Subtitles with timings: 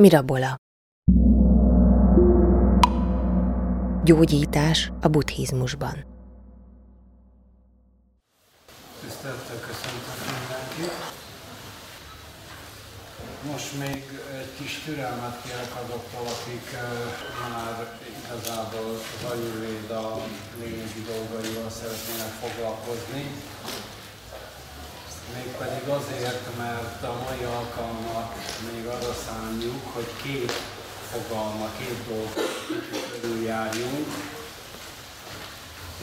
[0.00, 0.56] Mirabola
[4.04, 6.04] Gyógyítás a buddhizmusban
[9.00, 10.96] Tisztelettel köszöntök mindenkit.
[13.52, 14.04] Most még
[14.40, 16.66] egy kis türelmet kérek azoktól, akik
[17.40, 20.24] már igazából az Ayurvéda
[20.60, 23.24] lényegi dolgaival szeretnének foglalkozni.
[25.34, 28.34] Mégpedig azért, mert a mai alkalmat
[28.72, 30.52] még arra szánjuk, hogy két
[31.10, 32.32] fogalma, két dolog
[33.20, 34.06] körüljárjunk.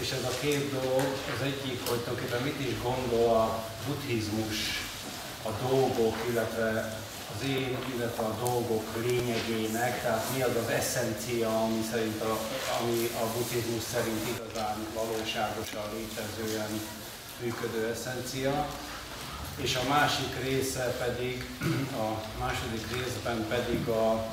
[0.02, 4.58] És ez a két dolog, az egyik, hogy tulajdonképpen mit is gondol a buddhizmus
[5.44, 6.98] a dolgok, illetve
[7.36, 12.38] az én, illetve a dolgok lényegének, tehát mi az az eszencia, ami, szerint a,
[12.80, 16.82] ami a buddhizmus szerint igazán valóságosan létezően
[17.42, 18.68] működő eszencia
[19.62, 21.46] és a másik része pedig,
[22.04, 22.08] a
[22.40, 24.26] második részben pedig a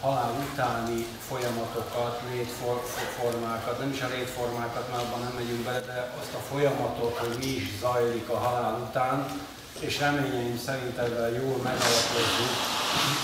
[0.00, 6.34] halál utáni folyamatokat, létformákat, nem is a létformákat, mert abban nem megyünk bele, de azt
[6.34, 9.40] a folyamatot, hogy mi is zajlik a halál után,
[9.78, 12.54] és reményeim szerint ezzel jól megalapozzuk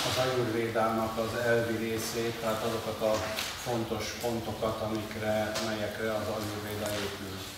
[0.09, 3.15] az ajurvédának az elvi részét, tehát azokat a
[3.63, 7.58] fontos pontokat, amikre, amelyekre az ajurvéda épül.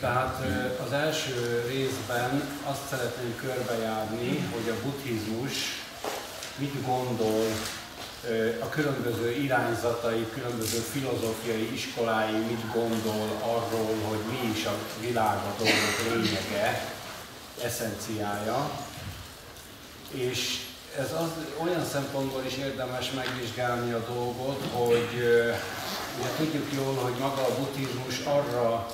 [0.00, 0.44] Tehát
[0.86, 5.52] az első részben azt szeretném körbejárni, hogy a buddhizmus
[6.56, 7.44] mit gondol
[8.60, 15.54] a különböző irányzatai, különböző filozófiai iskolái mit gondol arról, hogy mi is a világ a
[15.58, 16.84] dolgok lényege,
[17.62, 18.70] eszenciája.
[20.10, 20.60] És
[20.98, 21.30] ez az,
[21.62, 25.08] olyan szempontból is érdemes megvizsgálni a dolgot, hogy
[26.18, 28.86] ugye tudjuk jól, hogy maga a buddhizmus arra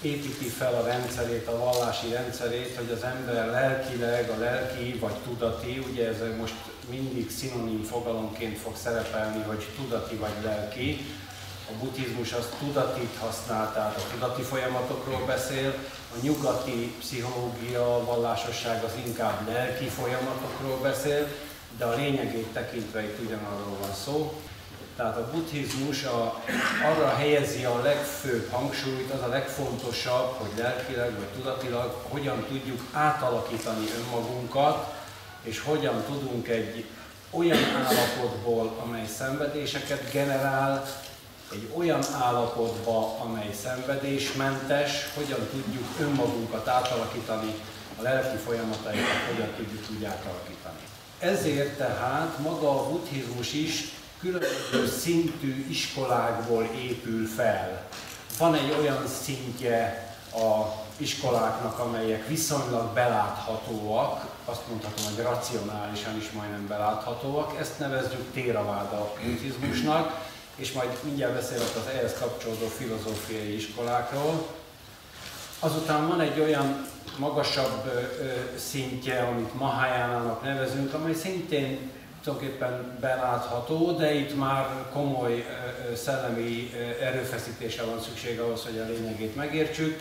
[0.00, 5.84] építi fel a rendszerét, a vallási rendszerét, hogy az ember lelkileg, a lelki vagy tudati,
[5.90, 6.54] ugye ez most
[6.88, 11.00] mindig szinonim fogalomként fog szerepelni, hogy tudati vagy lelki.
[11.70, 15.74] A buddhizmus az tudatit használ, tehát a tudati folyamatokról beszél,
[16.14, 21.28] a nyugati pszichológia, vallásosság az inkább lelki folyamatokról beszél,
[21.78, 24.40] de a lényegét tekintve itt ugyanarról van szó.
[24.96, 26.42] Tehát a buddhizmus a,
[26.84, 33.84] arra helyezi a legfőbb hangsúlyt, az a legfontosabb, hogy lelkileg vagy tudatilag hogyan tudjuk átalakítani
[33.98, 34.94] önmagunkat,
[35.42, 36.84] és hogyan tudunk egy
[37.30, 40.86] olyan állapotból, amely szenvedéseket generál,
[41.52, 47.54] egy olyan állapotba, amely szenvedésmentes, hogyan tudjuk önmagunkat átalakítani,
[47.98, 50.80] a lelki folyamatainkat hogyan tudjuk úgy átalakítani.
[51.18, 57.88] Ezért tehát maga a buddhizmus is különböző szintű iskolákból épül fel.
[58.38, 66.66] Van egy olyan szintje a iskoláknak, amelyek viszonylag beláthatóak, azt mondhatom, hogy racionálisan is majdnem
[66.66, 70.24] beláthatóak, ezt nevezzük téraváda buddhizmusnak,
[70.56, 74.46] és majd mindjárt beszélek az ehhez kapcsolódó filozófiai iskolákról.
[75.58, 76.86] Azután van egy olyan
[77.18, 77.90] magasabb
[78.56, 81.90] szintje, amit Mahajánának nevezünk, amely szintén
[82.26, 85.46] tulajdonképpen belátható, de itt már komoly
[85.94, 86.70] szellemi
[87.02, 90.00] erőfeszítése van szükség ahhoz, hogy a lényegét megértsük.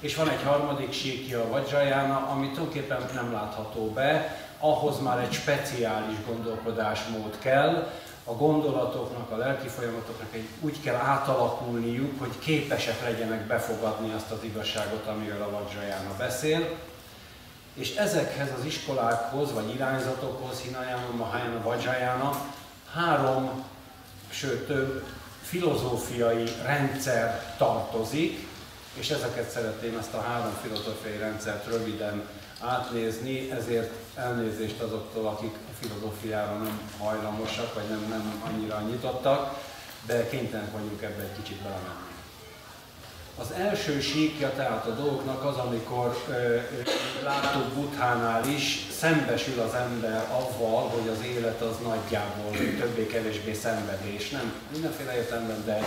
[0.00, 6.16] És van egy harmadik síkja, Vajrayana, ami tulajdonképpen nem látható be, ahhoz már egy speciális
[6.26, 7.92] gondolkodásmód kell,
[8.24, 14.44] a gondolatoknak, a lelki folyamatoknak egy, úgy kell átalakulniuk, hogy képesek legyenek befogadni azt az
[14.44, 16.76] igazságot, amiről a Vajrayana beszél
[17.74, 22.52] és ezekhez az iskolákhoz, vagy irányzatokhoz, Hinayana, Mahayana, Vajrayana
[22.92, 23.64] három,
[24.30, 25.06] sőt több
[25.42, 28.46] filozófiai rendszer tartozik,
[28.94, 32.22] és ezeket szeretném ezt a három filozófiai rendszert röviden
[32.60, 39.62] átnézni, ezért elnézést azoktól, akik a filozófiára nem hajlamosak, vagy nem, nem annyira nyitottak,
[40.06, 42.13] de kénytelenek vagyunk ebbe egy kicsit belemenni.
[43.38, 46.16] Az első síkja tehát a dolgoknak az, amikor
[47.24, 52.50] látok Buthánál is szembesül az ember avval, hogy az élet az nagyjából
[52.80, 54.30] többé-kevésbé szenvedés.
[54.30, 55.82] Nem mindenféle értelemben, de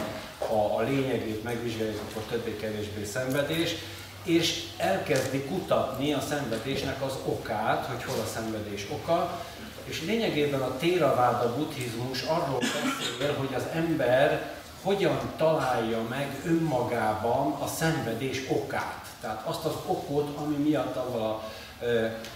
[0.47, 3.75] ha a lényegét megvizsgáljuk, akkor többé-kevésbé szenvedés,
[4.23, 9.41] és elkezdi kutatni a szenvedésnek az okát, hogy hol a szenvedés oka,
[9.83, 14.55] és lényegében a téraváda buddhizmus arról beszél, hogy az ember
[14.87, 19.05] hogyan találja meg önmagában a szenvedés okát.
[19.21, 21.43] Tehát azt az okot, ami miatt avval a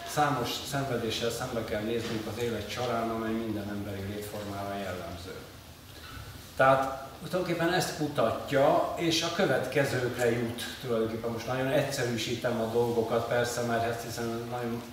[0.08, 5.36] számos szenvedéssel szembe kell néznünk az élet során, amely minden emberi létformára jellemző.
[6.56, 11.32] Tehát tulajdonképpen ezt kutatja, és a következőkre jut tulajdonképpen.
[11.32, 14.84] Most nagyon egyszerűsítem a dolgokat persze, mert ezt hiszen nagyon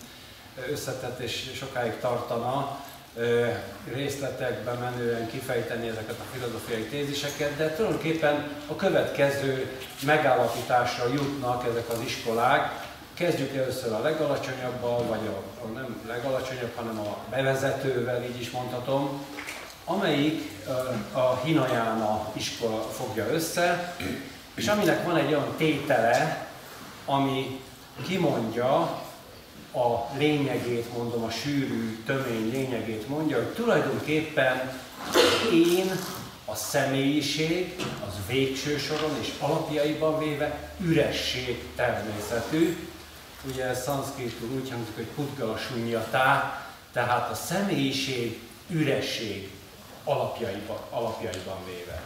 [0.71, 2.79] összetett és sokáig tartana
[3.93, 12.01] részletekben menően kifejteni ezeket a filozófiai téziseket, de tulajdonképpen a következő megállapításra jutnak ezek az
[12.05, 12.87] iskolák.
[13.15, 19.27] Kezdjük először a legalacsonyabbal, vagy a, a nem legalacsonyabb, hanem a bevezetővel, így is mondhatom,
[19.85, 20.51] amelyik
[21.13, 23.97] a Hinayana iskola fogja össze,
[24.55, 26.47] és aminek van egy olyan tétele,
[27.05, 27.61] ami
[28.07, 29.03] kimondja
[29.73, 34.73] a lényegét, mondom, a sűrű, tömény lényegét mondja, hogy tulajdonképpen
[35.53, 35.91] én,
[36.45, 37.75] a személyiség,
[38.07, 42.89] az végső soron és alapjaiban véve üresség természetű.
[43.53, 46.63] Ugye ez szanszkritul úgy hangzik, hogy pudgala sunyatá,
[46.93, 49.51] tehát a személyiség üresség
[50.05, 52.03] alapjaiban, alapjaiban véve.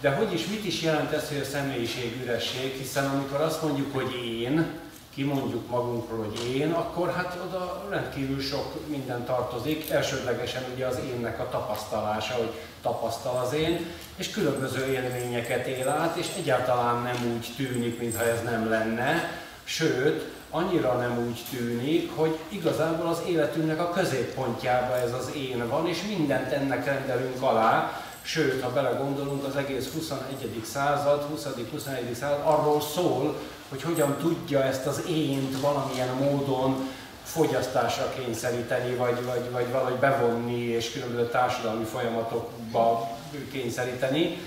[0.00, 3.94] De hogy is, mit is jelent ez, hogy a személyiség üresség, hiszen amikor azt mondjuk,
[3.94, 4.66] hogy én,
[5.14, 9.90] kimondjuk magunkról, hogy én, akkor hát oda rendkívül sok minden tartozik.
[9.90, 12.52] Elsődlegesen ugye az énnek a tapasztalása, hogy
[12.82, 18.42] tapasztal az én, és különböző élményeket él át, és egyáltalán nem úgy tűnik, mintha ez
[18.42, 19.30] nem lenne,
[19.64, 25.88] sőt, annyira nem úgy tűnik, hogy igazából az életünknek a középpontjában ez az én van,
[25.88, 30.62] és mindent ennek rendelünk alá, sőt, ha belegondolunk, az egész 21.
[30.64, 32.12] század, 20.-21.
[32.12, 33.38] század arról szól,
[33.68, 36.88] hogy hogyan tudja ezt az ént valamilyen módon
[37.22, 43.16] fogyasztásra kényszeríteni, vagy, vagy, vagy valahogy bevonni és különböző társadalmi folyamatokba
[43.52, 44.38] kényszeríteni.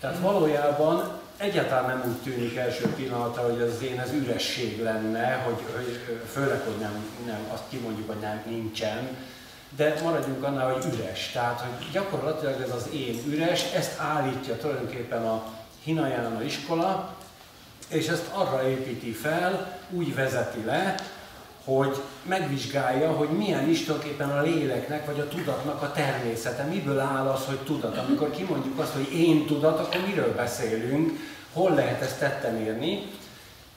[0.00, 5.64] Tehát valójában egyáltalán nem úgy tűnik első pillanatra, hogy az én ez üresség lenne, hogy,
[5.74, 9.16] hogy főleg, hogy nem, nem, azt kimondjuk, hogy nem, nincsen,
[9.76, 11.30] de maradjunk annál, hogy üres.
[11.32, 15.44] Tehát, hogy gyakorlatilag ez az én üres, ezt állítja tulajdonképpen a
[15.84, 17.15] Hinayana iskola,
[17.88, 20.94] és ezt arra építi fel, úgy vezeti le,
[21.64, 27.26] hogy megvizsgálja, hogy milyen is tulajdonképpen a léleknek vagy a tudatnak a természete, miből áll
[27.26, 27.96] az, hogy tudat.
[27.96, 31.10] Amikor kimondjuk azt, hogy én tudat, akkor miről beszélünk,
[31.52, 33.02] hol lehet ezt tetten érni,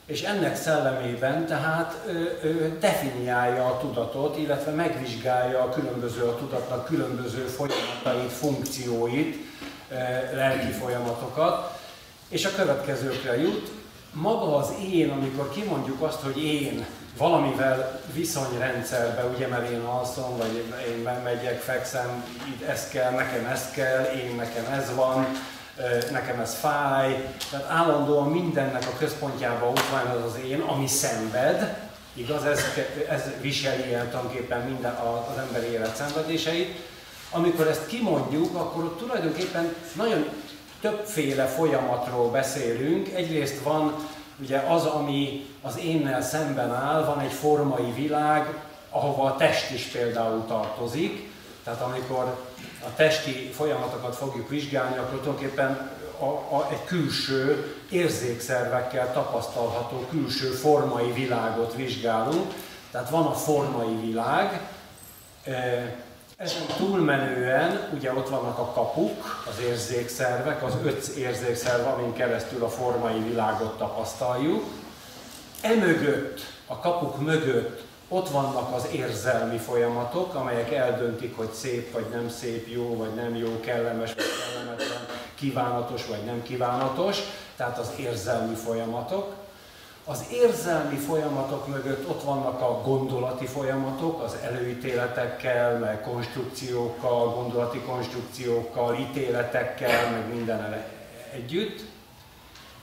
[0.06, 6.84] és ennek szellemében tehát ö, ö, definiálja a tudatot, illetve megvizsgálja a különböző a tudatnak
[6.84, 9.36] különböző folyamatait, funkcióit,
[9.90, 9.94] ö,
[10.36, 11.78] lelki folyamatokat,
[12.28, 13.70] és a következőkre jut,
[14.12, 16.86] maga az én, amikor kimondjuk azt, hogy én
[17.18, 23.70] valamivel viszonyrendszerbe, ugye, mert én alszom, vagy én megyek, fekszem, itt ez kell, nekem ez
[23.70, 25.26] kell, én nekem ez van,
[26.10, 31.88] nekem ez fáj, tehát állandóan mindennek a központjában ott van az az én, ami szenved,
[32.14, 32.60] igaz, ez,
[33.08, 36.78] ez viseli ilyen tulajdonképpen minden az emberi élet szenvedéseit.
[37.30, 40.28] Amikor ezt kimondjuk, akkor tulajdonképpen nagyon
[40.80, 43.08] többféle folyamatról beszélünk.
[43.14, 43.94] Egyrészt van
[44.42, 48.54] ugye az, ami az énnel szemben áll, van egy formai világ,
[48.90, 51.30] ahova a test is például tartozik.
[51.64, 52.38] Tehát amikor
[52.84, 61.12] a testi folyamatokat fogjuk vizsgálni, akkor tulajdonképpen a, a, egy külső érzékszervekkel tapasztalható külső formai
[61.12, 62.52] világot vizsgálunk.
[62.90, 64.60] Tehát van a formai világ,
[66.40, 72.68] ezen túlmenően ugye ott vannak a kapuk, az érzékszervek, az öt érzékszerv, amin keresztül a
[72.68, 74.64] formai világot tapasztaljuk.
[75.60, 82.28] Emögött, a kapuk mögött ott vannak az érzelmi folyamatok, amelyek eldöntik, hogy szép vagy nem
[82.28, 87.18] szép, jó vagy nem jó, kellemes vagy kellemetlen, kívánatos vagy nem kívánatos,
[87.56, 89.34] tehát az érzelmi folyamatok.
[90.10, 98.96] Az érzelmi folyamatok mögött ott vannak a gondolati folyamatok, az előítéletekkel, meg konstrukciókkal, gondolati konstrukciókkal,
[98.96, 100.84] ítéletekkel, meg minden
[101.34, 101.80] együtt.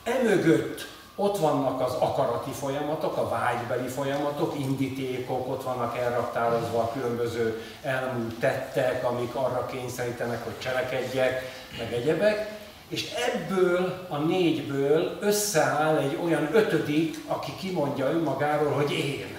[0.03, 7.61] Emögött ott vannak az akarati folyamatok, a vágybeli folyamatok, indítékok, ott vannak elraktározva a különböző
[7.81, 11.41] elmúlt tettek, amik arra kényszerítenek, hogy cselekedjek,
[11.77, 12.56] meg egyebek
[12.87, 19.37] és ebből a négyből összeáll egy olyan ötödik, aki kimondja önmagáról, hogy én.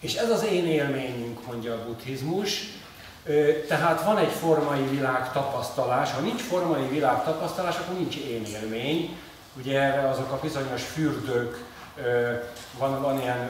[0.00, 2.62] És ez az én élményünk, mondja a buddhizmus.
[3.68, 9.16] Tehát van egy formai világ tapasztalás, ha nincs formai világ tapasztalás, akkor nincs én élmény.
[9.58, 11.64] Ugye erre azok a bizonyos fürdők,
[12.78, 13.48] van, van ilyen,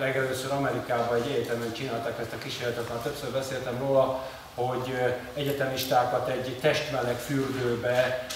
[0.00, 4.94] legelőször Amerikában egy egyetemen csináltak ezt a kísérletet, már többször beszéltem róla, hogy
[5.34, 8.26] egyetemistákat egy testmeleg fürdőbe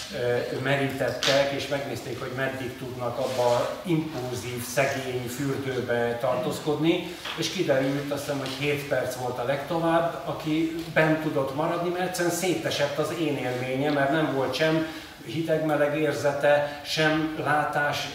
[0.62, 8.38] merítettek, és megnézték, hogy meddig tudnak abba impulzív, szegény fürdőbe tartózkodni, és kiderült, azt hiszem,
[8.38, 13.37] hogy 7 perc volt a legtovább, aki bent tudott maradni, mert egyszerűen szétesett az én
[13.37, 14.87] élménye, mert nem volt sem
[15.25, 18.08] hideg-meleg érzete, sem látás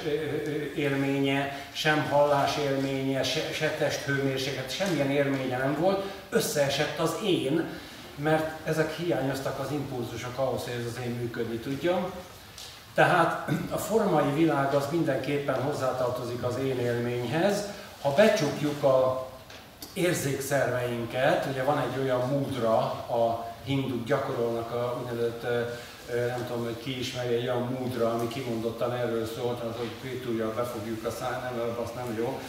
[0.75, 7.69] élménye, sem hallás élménye, se, se testhőmérséklet, semmilyen élménye nem volt, összeesett az én,
[8.15, 12.11] mert ezek hiányoztak az impulzusok ahhoz, hogy ez az én működni tudjon.
[12.93, 17.63] Tehát a formai világ az mindenképpen hozzátartozik az én élményhez.
[18.01, 19.27] Ha becsukjuk a
[19.93, 22.77] érzékszerveinket, ugye van egy olyan múdra,
[23.07, 25.43] a hinduk gyakorolnak a úgynevezett
[26.27, 30.53] nem tudom, hogy ki ismeri egy olyan múdra, ami kimondottan erről szólt, az, hogy ujjal
[30.55, 32.39] befogjuk a szán, nem, azt nem jó,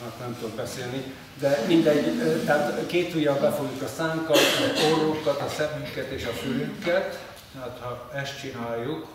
[0.00, 1.02] mert nem tudok beszélni,
[1.40, 7.18] de mindegy, tehát két ujjal befogjuk a szánkat, a orrokat, a szemünket és a fülünket,
[7.54, 9.06] tehát ha ezt csináljuk,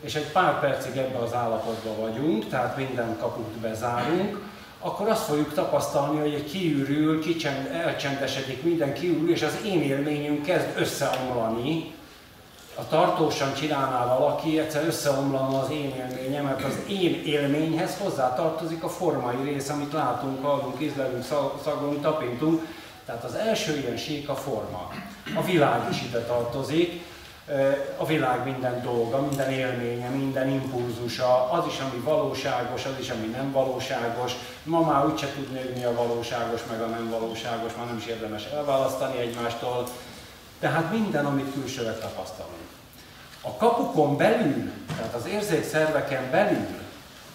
[0.00, 4.48] és egy pár percig ebbe az állapotban vagyunk, tehát minden kaput bezárunk,
[4.80, 10.42] akkor azt fogjuk tapasztalni, hogy egy kiürül, kicsend, elcsendesedik, minden kiürül, és az én élményünk
[10.42, 11.94] kezd összeomlani.
[12.80, 18.82] A tartósan csinálná valaki, egyszer összeomlana az én élményem, mert az én élményhez hozzá tartozik
[18.82, 21.24] a formai rész, amit látunk, hallunk, ízlelünk,
[21.64, 22.66] szagolunk, tapintunk.
[23.06, 24.88] Tehát az első ilyen sík a forma.
[25.36, 27.02] A világ is ide tartozik,
[27.96, 33.26] a világ minden dolga, minden élménye, minden impulzusa, az is, ami valóságos, az is, ami
[33.26, 34.32] nem valóságos.
[34.62, 38.44] Ma már úgyse hogy mi a valóságos, meg a nem valóságos, már nem is érdemes
[38.44, 39.88] elválasztani egymástól.
[40.60, 42.69] Tehát minden, amit külsőre tapasztalunk.
[43.42, 46.66] A kapukon belül, tehát az érzékszerveken belül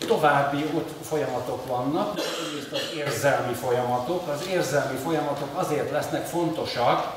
[0.07, 4.27] további ott folyamatok vannak, egyrészt az érzelmi folyamatok.
[4.27, 7.13] Az érzelmi folyamatok azért lesznek fontosak,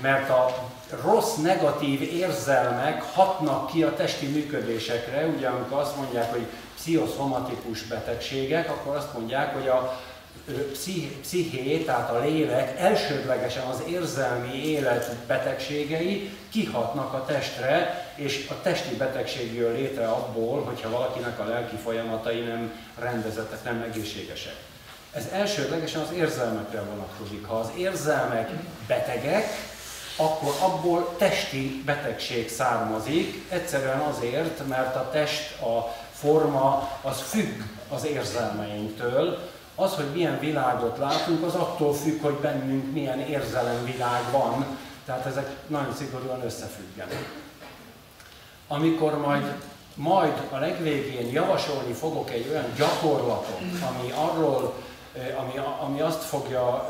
[0.00, 0.54] mert a
[1.02, 8.70] rossz, negatív érzelmek hatnak ki a testi működésekre, ugye amikor azt mondják, hogy pszichoszomatikus betegségek,
[8.70, 10.00] akkor azt mondják, hogy a
[11.22, 18.96] psziché, tehát a lélek elsődlegesen az érzelmi élet betegségei kihatnak a testre, és a testi
[18.96, 24.56] betegség jön létre abból, hogyha valakinek a lelki folyamatai nem rendezettek, nem egészségesek.
[25.12, 27.46] Ez elsődlegesen az érzelmekre vonatkozik.
[27.46, 28.50] Ha az érzelmek
[28.86, 29.44] betegek,
[30.16, 38.04] akkor abból testi betegség származik, egyszerűen azért, mert a test, a forma, az függ az
[38.04, 39.52] érzelmeinktől.
[39.74, 44.66] Az, hogy milyen világot látunk, az attól függ, hogy bennünk milyen érzelemvilág van,
[45.06, 47.28] tehát ezek nagyon szigorúan összefüggenek.
[48.68, 49.54] Amikor majd
[49.94, 54.74] majd a legvégén javasolni fogok egy olyan gyakorlatot, ami arról
[55.38, 56.88] ami, ami azt fogja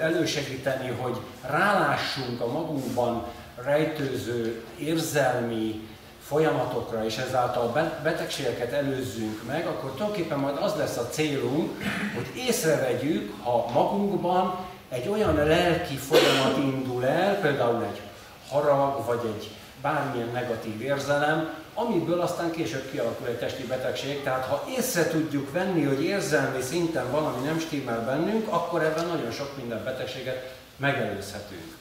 [0.00, 3.24] elősegíteni, hogy rálássunk a magunkban
[3.64, 5.88] rejtőző érzelmi
[6.26, 11.82] folyamatokra, és ezáltal betegségeket előzzünk meg, akkor tulajdonképpen majd az lesz a célunk,
[12.14, 18.00] hogy észrevegyük, ha magunkban egy olyan lelki folyamat indul el, például egy
[18.48, 19.50] harag, vagy egy
[19.82, 24.22] bármilyen negatív érzelem, amiből aztán később kialakul egy testi betegség.
[24.22, 29.30] Tehát ha észre tudjuk venni, hogy érzelmi szinten valami nem stimmel bennünk, akkor ebben nagyon
[29.30, 31.76] sok minden betegséget megelőzhetünk.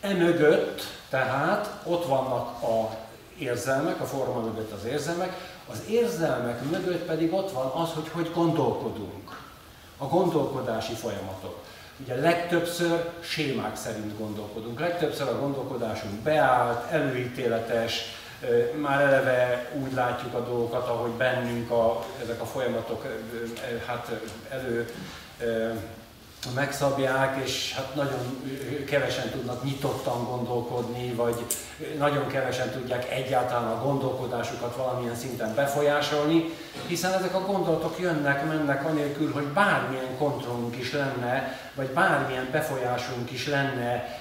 [0.00, 2.96] Emögött tehát ott vannak a
[3.40, 5.32] érzelmek, a forma mögött az érzelmek,
[5.70, 9.38] az érzelmek mögött pedig ott van az, hogy hogy gondolkodunk.
[9.96, 11.58] A gondolkodási folyamatok.
[12.02, 18.02] Ugye legtöbbször sémák szerint gondolkodunk, legtöbbször a gondolkodásunk beállt, előítéletes,
[18.80, 23.06] már eleve úgy látjuk a dolgokat, ahogy bennünk a, ezek a folyamatok
[23.86, 24.10] hát
[24.48, 24.88] elő
[26.54, 28.42] megszabják, és hát nagyon
[28.86, 31.44] kevesen tudnak nyitottan gondolkodni, vagy
[31.98, 36.44] nagyon kevesen tudják egyáltalán a gondolkodásukat valamilyen szinten befolyásolni,
[36.86, 43.30] hiszen ezek a gondolatok jönnek, mennek anélkül, hogy bármilyen kontrollunk is lenne, vagy bármilyen befolyásunk
[43.30, 44.18] is lenne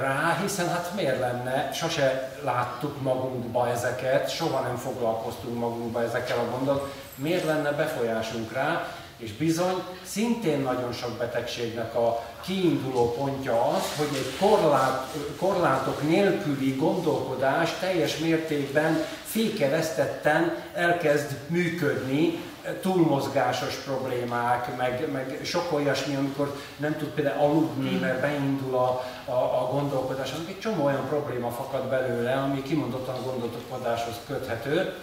[0.00, 6.50] rá, hiszen hát miért lenne, sose láttuk magunkba ezeket, soha nem foglalkoztunk magunkba ezekkel a
[6.50, 8.86] gondolatok, miért lenne befolyásunk rá,
[9.22, 16.76] és bizony szintén nagyon sok betegségnek a kiinduló pontja az, hogy egy korlát, korlátok nélküli
[16.76, 22.38] gondolkodás teljes mértékben fékeresztetten elkezd működni,
[22.80, 29.32] túlmozgásos problémák, meg, meg sok olyasmi, amikor nem tud például aludni, mert beindul a, a,
[29.32, 34.94] a gondolkodás, egy csomó olyan probléma fakad belőle, ami kimondottan a gondolkodáshoz köthető,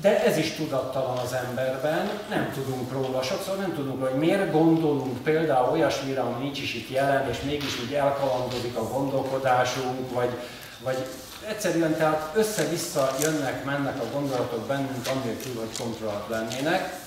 [0.00, 5.22] de ez is tudattalan az emberben, nem tudunk róla, sokszor nem tudunk hogy miért gondolunk
[5.22, 10.30] például olyasmire, ami nincs is itt jelen, és mégis úgy elkalandozik a gondolkodásunk, vagy,
[10.82, 11.06] vagy
[11.48, 16.98] egyszerűen tehát össze-vissza jönnek, mennek a gondolatok bennünk, annélkül, hogy kontrollat lennének.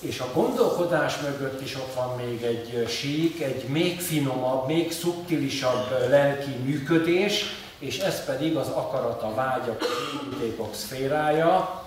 [0.00, 6.08] És a gondolkodás mögött is ott van még egy sík, egy még finomabb, még szubtilisabb
[6.08, 7.44] lelki működés,
[7.78, 9.84] és ez pedig az akarata, vágyak,
[10.22, 11.83] indítékok szférája,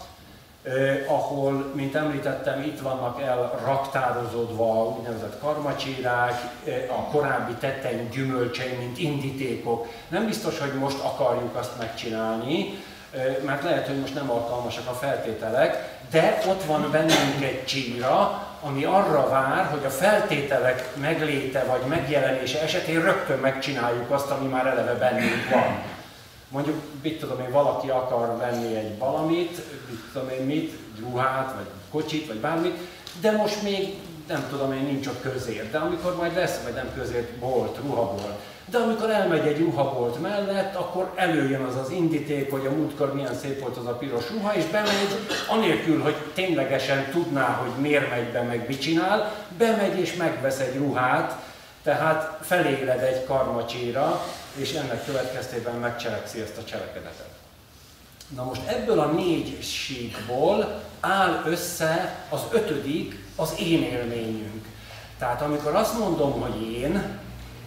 [1.08, 6.42] ahol, mint említettem, itt vannak elraktározódva úgynevezett karmacsírák,
[6.90, 9.88] a korábbi tetteink gyümölcsei, mint indítékok.
[10.08, 12.84] Nem biztos, hogy most akarjuk azt megcsinálni,
[13.46, 18.84] mert lehet, hogy most nem alkalmasak a feltételek, de ott van bennünk egy csíra, ami
[18.84, 24.94] arra vár, hogy a feltételek megléte vagy megjelenése esetén rögtön megcsináljuk azt, ami már eleve
[24.94, 25.97] bennünk van.
[26.50, 31.66] Mondjuk, mit tudom én, valaki akar venni egy valamit, mit tudom én mit, ruhát, vagy
[31.92, 32.76] kocsit, vagy bármit,
[33.22, 33.96] de most még
[34.28, 35.72] nem tudom én, nincs ott közért.
[35.72, 38.40] De amikor majd lesz, vagy nem közért, bolt, ruhabolt,
[38.70, 43.36] de amikor elmegy egy ruhabolt mellett, akkor előjön az az indíték, hogy a múltkor milyen
[43.36, 48.32] szép volt az a piros ruha, és bemegy, anélkül, hogy ténylegesen tudná, hogy miért megy
[48.32, 51.36] be, meg mit csinál, bemegy és megvesz egy ruhát,
[51.84, 54.22] tehát feléled egy karmacsíra,
[54.58, 57.30] és ennek következtében megcselekszi ezt a cselekedetet.
[58.36, 64.66] Na most ebből a négy síkból áll össze az ötödik, az én élményünk.
[65.18, 67.20] Tehát amikor azt mondom, hogy én,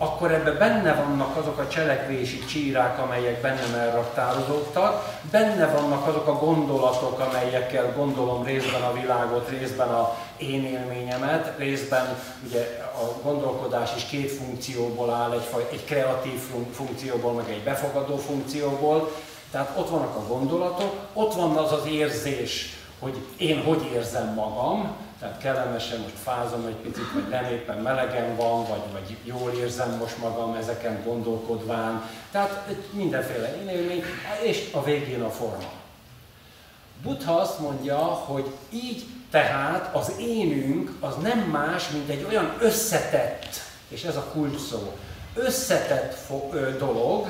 [0.03, 6.39] akkor ebben benne vannak azok a cselekvési csírák, amelyek bennem elraktározódtak, benne vannak azok a
[6.39, 14.05] gondolatok, amelyekkel gondolom részben a világot, részben a én élményemet, részben ugye a gondolkodás is
[14.05, 16.41] két funkcióból áll, egy, egy kreatív
[16.73, 19.13] funkcióból, meg egy befogadó funkcióból,
[19.51, 24.97] tehát ott vannak a gondolatok, ott van az az érzés, hogy én hogy érzem magam,
[25.21, 29.97] tehát kellemesen most fázom egy picit, vagy nem éppen melegen van, vagy, vagy jól érzem
[29.99, 32.03] most magam ezeken gondolkodván.
[32.31, 34.03] Tehát mindenféle élmény,
[34.43, 35.71] és a végén a forma.
[37.03, 43.49] Buddha azt mondja, hogy így tehát az énünk az nem más, mint egy olyan összetett,
[43.89, 44.97] és ez a kulcs szó,
[45.35, 46.15] összetett
[46.79, 47.27] dolog,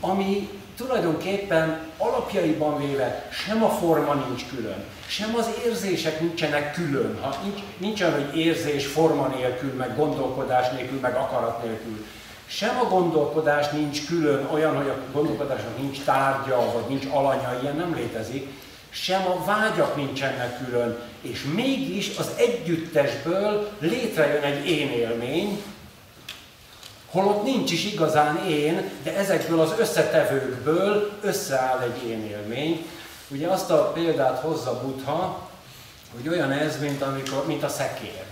[0.00, 7.18] ami tulajdonképpen alapjaiban véve sem a forma nincs külön, sem az érzések nincsenek külön.
[7.20, 12.06] Ha nincs, nincs olyan, hogy érzés forma nélkül, meg gondolkodás nélkül, meg akarat nélkül.
[12.46, 17.76] Sem a gondolkodás nincs külön, olyan, hogy a gondolkodásnak nincs tárgya, vagy nincs alanya, ilyen
[17.76, 18.46] nem létezik.
[18.90, 25.62] Sem a vágyak nincsenek külön, és mégis az együttesből létrejön egy én élmény,
[27.10, 32.86] Holott nincs is igazán én, de ezekből az összetevőkből összeáll egy én élmény.
[33.28, 35.48] Ugye azt a példát hozza Buddha,
[36.14, 38.24] hogy olyan ez, mint, amikor, mint a szekér.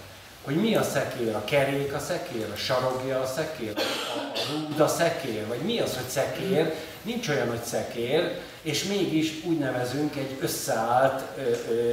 [0.44, 1.34] Hogy mi a szekér?
[1.34, 5.94] A kerék a szekér, a sarogja a szekér, a rúd a szekér, vagy mi az,
[5.94, 6.74] hogy szekér?
[7.02, 11.92] Nincs olyan, hogy szekér, és mégis úgy nevezünk egy összeállt ö, ö,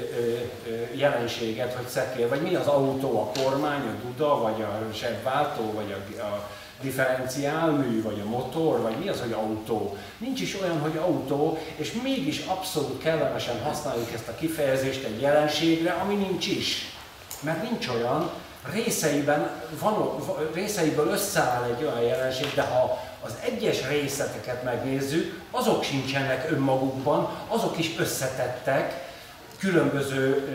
[0.67, 2.29] ö, jelenséget, hogy szekér.
[2.29, 6.49] Vagy mi az autó, a kormány, a duda, vagy a sebváltó, vagy a, a
[6.81, 9.97] differenciálmű, vagy a motor, vagy mi az, hogy autó.
[10.17, 15.91] Nincs is olyan, hogy autó, és mégis abszolút kellemesen használjuk ezt a kifejezést egy jelenségre,
[15.91, 16.93] ami nincs is.
[17.41, 18.29] Mert nincs olyan,
[18.73, 20.15] részeiben van,
[20.53, 27.77] részeiből összeáll egy olyan jelenség, de ha az egyes részleteket megnézzük, azok sincsenek önmagukban, azok
[27.77, 29.13] is összetettek
[29.57, 30.47] különböző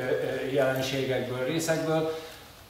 [0.52, 2.18] jelenségekből, részekből.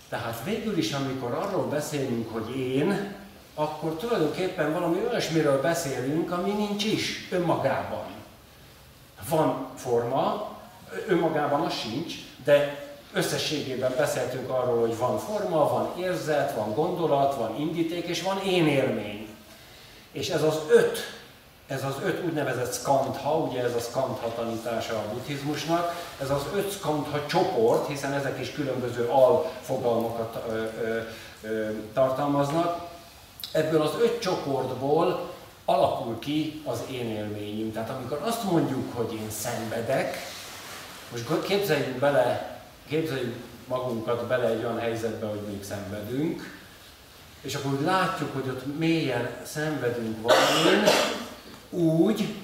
[0.09, 3.15] Tehát végül is, amikor arról beszélünk, hogy én,
[3.61, 8.05] akkor tulajdonképpen valami olyasmiről beszélünk, ami nincs is önmagában.
[9.29, 10.49] Van forma,
[11.07, 17.57] önmagában az sincs, de összességében beszéltünk arról, hogy van forma, van érzet, van gondolat, van
[17.59, 19.29] indíték, és van én élmény.
[20.12, 20.99] És ez az öt,
[21.66, 26.73] ez az öt úgynevezett skandha, ugye ez a skandha tanítása a buddhizmusnak, ez az öt
[26.73, 31.01] skandha csoport, hiszen ezek is különböző alfogalmakat ö, ö,
[31.42, 32.89] ö, tartalmaznak,
[33.53, 35.31] ebből az öt csoportból
[35.65, 37.73] alakul ki az én élményünk.
[37.73, 40.17] Tehát amikor azt mondjuk, hogy én szenvedek,
[41.11, 43.35] most képzeljünk bele, képzeljük
[43.67, 46.59] magunkat bele egy olyan helyzetbe, hogy még szenvedünk,
[47.41, 50.89] és akkor úgy látjuk, hogy ott mélyen szenvedünk valamin,
[51.71, 52.35] úgy,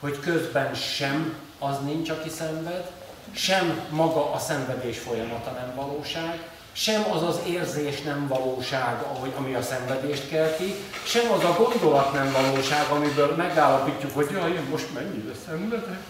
[0.00, 2.90] hogy közben sem az nincs, aki szenved,
[3.32, 9.02] sem maga a szenvedés folyamata nem valóság, sem az az érzés nem valóság,
[9.36, 14.66] ami a szenvedést kelti, sem az a gondolat nem valóság, amiből megállapítjuk, hogy jaj, én
[14.70, 16.00] most mennyire szenvedek.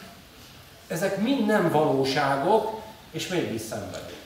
[0.86, 4.20] Ezek mind nem valóságok, és mégis szenvedünk.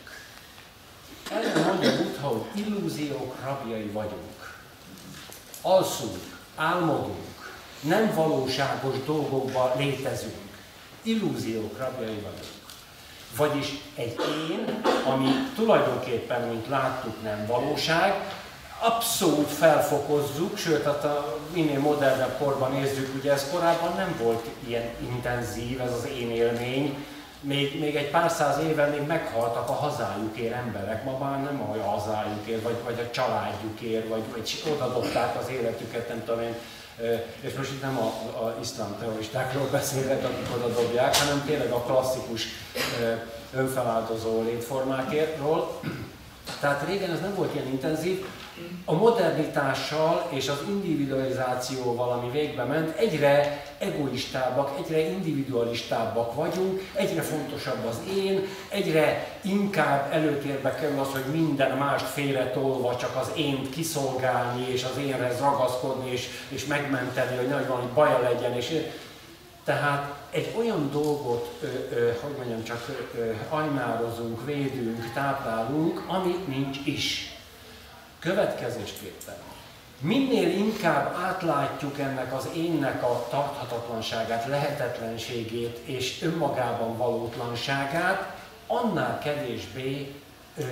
[1.30, 4.54] Erre mondja Buddha, hogy illúziók rabjai vagyunk.
[5.62, 10.46] Alszunk, álmodunk, nem valóságos dolgokban létezünk.
[11.02, 12.55] Illúziók rabjai vagyunk.
[13.36, 14.16] Vagyis egy
[14.50, 18.14] én, ami tulajdonképpen, mint láttuk, nem valóság,
[18.78, 24.90] abszolút felfokozzuk, sőt, hát a minél modernebb korban nézzük, ugye ez korábban nem volt ilyen
[25.00, 27.06] intenzív, ez az én élmény,
[27.40, 31.90] még, még egy pár száz éve még meghaltak a hazájukért emberek, ma már nem a
[31.90, 36.54] hazájukért, vagy, vagy a családjukért, vagy, vagy odadobták az életüket, nem tudom én,
[37.40, 38.06] és most itt nem a,
[38.44, 42.42] a iszlám terroristákról beszélek, akik oda dobják, hanem tényleg a klasszikus
[43.54, 45.80] önfeláldozó létformákról.
[46.60, 48.26] Tehát régen ez nem volt ilyen intenzív,
[48.84, 57.84] a modernitással és az individualizációval, ami végbe ment, egyre egoistábbak, egyre individualistábbak vagyunk, egyre fontosabb
[57.88, 64.68] az én, egyre inkább előtérbe kerül az, hogy minden mást félretolva csak az ént kiszolgálni,
[64.68, 68.52] és az énhez ragaszkodni, és, és megmenteni, hogy nagy valami baja legyen.
[68.52, 68.72] És,
[69.64, 71.66] tehát egy olyan dolgot, ö,
[71.96, 77.35] ö, hogy mondjam, csak ö, ajnározunk, védünk, táplálunk, ami nincs is.
[78.26, 79.34] Következésképpen,
[80.00, 88.34] minél inkább átlátjuk ennek az énnek a tarthatatlanságát, lehetetlenségét és önmagában valótlanságát,
[88.66, 90.14] annál kevésbé
[90.56, 90.62] ö,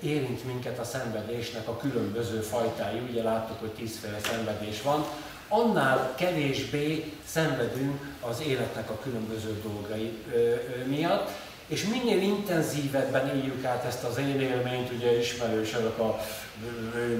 [0.00, 3.02] érint minket a szenvedésnek a különböző fajtái.
[3.10, 5.04] Ugye láttuk, hogy tízféle szenvedés van,
[5.48, 10.54] annál kevésbé szenvedünk az életnek a különböző dolgai ö, ö,
[10.86, 11.30] miatt,
[11.66, 16.20] és minél intenzívebben éljük át ezt az én élményt, ugye ismerősök a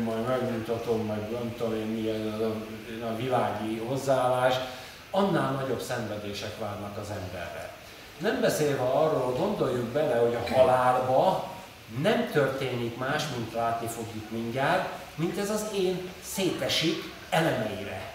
[0.05, 4.55] majd megmutatom, meg nem tudom én milyen a, a világi hozzáállás,
[5.11, 7.71] annál nagyobb szenvedések várnak az emberre.
[8.19, 11.51] Nem beszélve arról, gondoljuk bele, hogy a halálba
[12.03, 18.13] nem történik más, mint látni fogjuk mindjárt, mint ez az én szétesik elemeire.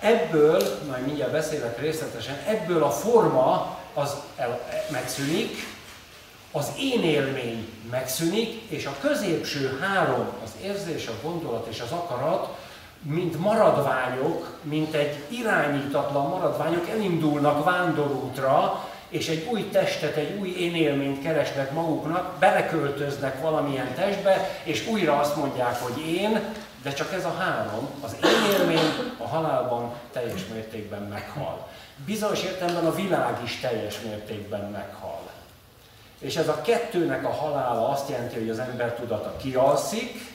[0.00, 5.66] Ebből, majd mindjárt beszélek részletesen, ebből a forma az el, megszűnik,
[6.52, 12.58] az én élmény megszűnik, és a középső három, az érzés, a gondolat és az akarat,
[13.02, 20.74] mint maradványok, mint egy irányítatlan maradványok elindulnak vándorútra, és egy új testet, egy új én
[20.74, 26.40] élményt keresnek maguknak, beleköltöznek valamilyen testbe, és újra azt mondják, hogy én,
[26.82, 31.68] de csak ez a három, az én élmény a halálban teljes mértékben meghal.
[32.06, 35.19] Bizonyos értelemben a világ is teljes mértékben meghal.
[36.20, 40.28] És ez a kettőnek a halála azt jelenti, hogy az ember tudata kialszik,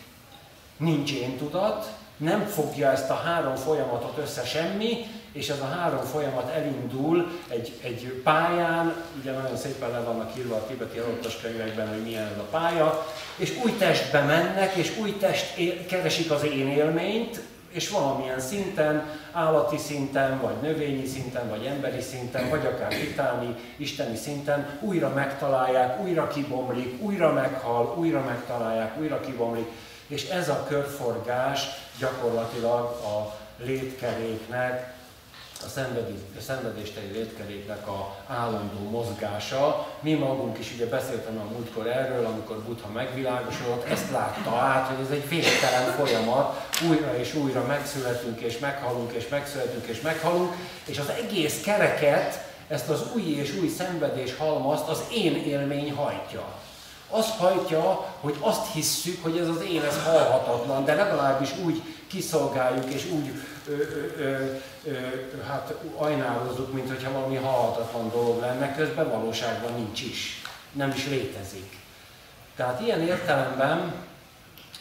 [0.77, 6.03] nincs én tudat, nem fogja ezt a három folyamatot össze semmi, és ez a három
[6.03, 11.87] folyamat elindul egy, egy pályán, ugye nagyon szépen le vannak írva a tibeti alottas könyvekben,
[11.87, 16.43] hogy milyen ez a pálya, és új testbe mennek, és új test él, keresik az
[16.43, 17.41] én élményt,
[17.75, 24.15] és valamilyen szinten, állati szinten, vagy növényi szinten, vagy emberi szinten, vagy akár titáni, isteni
[24.15, 29.67] szinten újra megtalálják, újra kibomlik, újra meghal, újra megtalálják, újra kibomlik,
[30.07, 31.67] és ez a körforgás
[31.99, 34.94] gyakorlatilag a létkeréknek
[35.65, 39.87] a, szenvedés, a szenvedésteli létkeréknek a állandó mozgása.
[39.99, 45.05] Mi magunk is ugye beszéltem a múltkor erről, amikor Buddha megvilágosodott, ezt látta át, hogy
[45.05, 50.53] ez egy végtelen folyamat, újra és újra megszületünk és meghalunk és megszületünk és meghalunk,
[50.85, 56.43] és az egész kereket, ezt az új és új szenvedés halmazt az én élmény hajtja.
[57.09, 62.93] Azt hajtja, hogy azt hisszük, hogy ez az én, ez halhatatlan, de legalábbis úgy kiszolgáljuk
[62.93, 63.31] és úgy
[63.67, 63.71] ö,
[64.19, 64.45] ö,
[64.83, 64.93] ö,
[65.47, 71.77] hát ajnározzuk, mint hogyha valami halhatatlan dolog lenne, közben valóságban nincs is, nem is létezik.
[72.55, 73.93] Tehát ilyen értelemben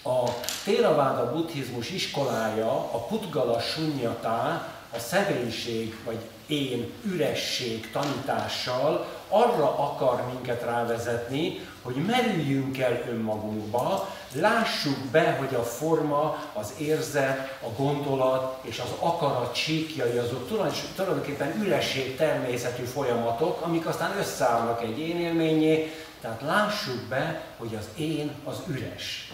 [0.05, 0.31] a
[0.65, 10.63] Theravada buddhizmus iskolája, a Putgala Sunyatá, a szegénység vagy én üresség tanítással arra akar minket
[10.63, 18.79] rávezetni, hogy merüljünk el önmagunkba, lássuk be, hogy a forma, az érzet, a gondolat és
[18.79, 20.49] az akarat síkjai azok
[20.97, 27.89] tulajdonképpen üresség természetű folyamatok, amik aztán összeállnak egy én élményé, tehát lássuk be, hogy az
[27.97, 29.33] én az üres.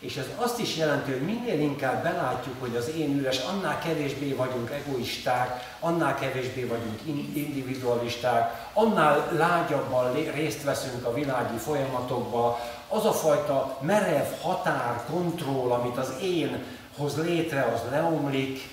[0.00, 4.32] És ez azt is jelenti, hogy minél inkább belátjuk, hogy az én üres, annál kevésbé
[4.32, 7.00] vagyunk egoisták, annál kevésbé vagyunk
[7.34, 15.96] individualisták, annál lágyabban részt veszünk a világi folyamatokba, az a fajta merev határ, kontroll, amit
[15.96, 16.64] az én
[16.96, 18.68] hoz létre, az leomlik,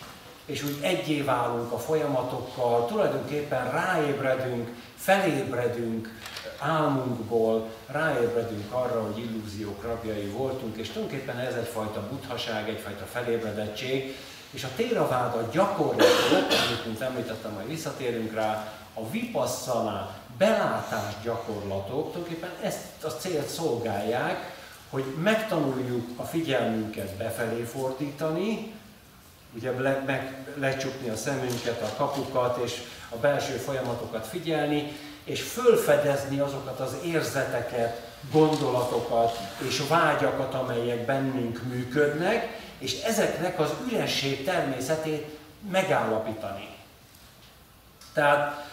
[0.45, 6.19] és úgy egyé válunk a folyamatokkal, tulajdonképpen ráébredünk, felébredünk,
[6.59, 14.15] álmunkból ráébredünk arra, hogy illúziók rabjai voltunk, és tulajdonképpen ez egyfajta buddhaság, egyfajta felébredettség,
[14.51, 22.51] és a téraváda gyakorlatok, amit mint említettem, majd visszatérünk rá, a vipassana belátás gyakorlatok tulajdonképpen
[22.61, 24.55] ezt a célt szolgálják,
[24.89, 28.73] hogy megtanuljuk a figyelmünket befelé fordítani,
[29.55, 34.91] ugye le, meg, lecsukni a szemünket, a kapukat és a belső folyamatokat figyelni,
[35.27, 39.37] és fölfedezni azokat az érzeteket, gondolatokat
[39.67, 45.37] és vágyakat, amelyek bennünk működnek, és ezeknek az üresség természetét
[45.71, 46.69] megállapítani.
[48.13, 48.65] Tehát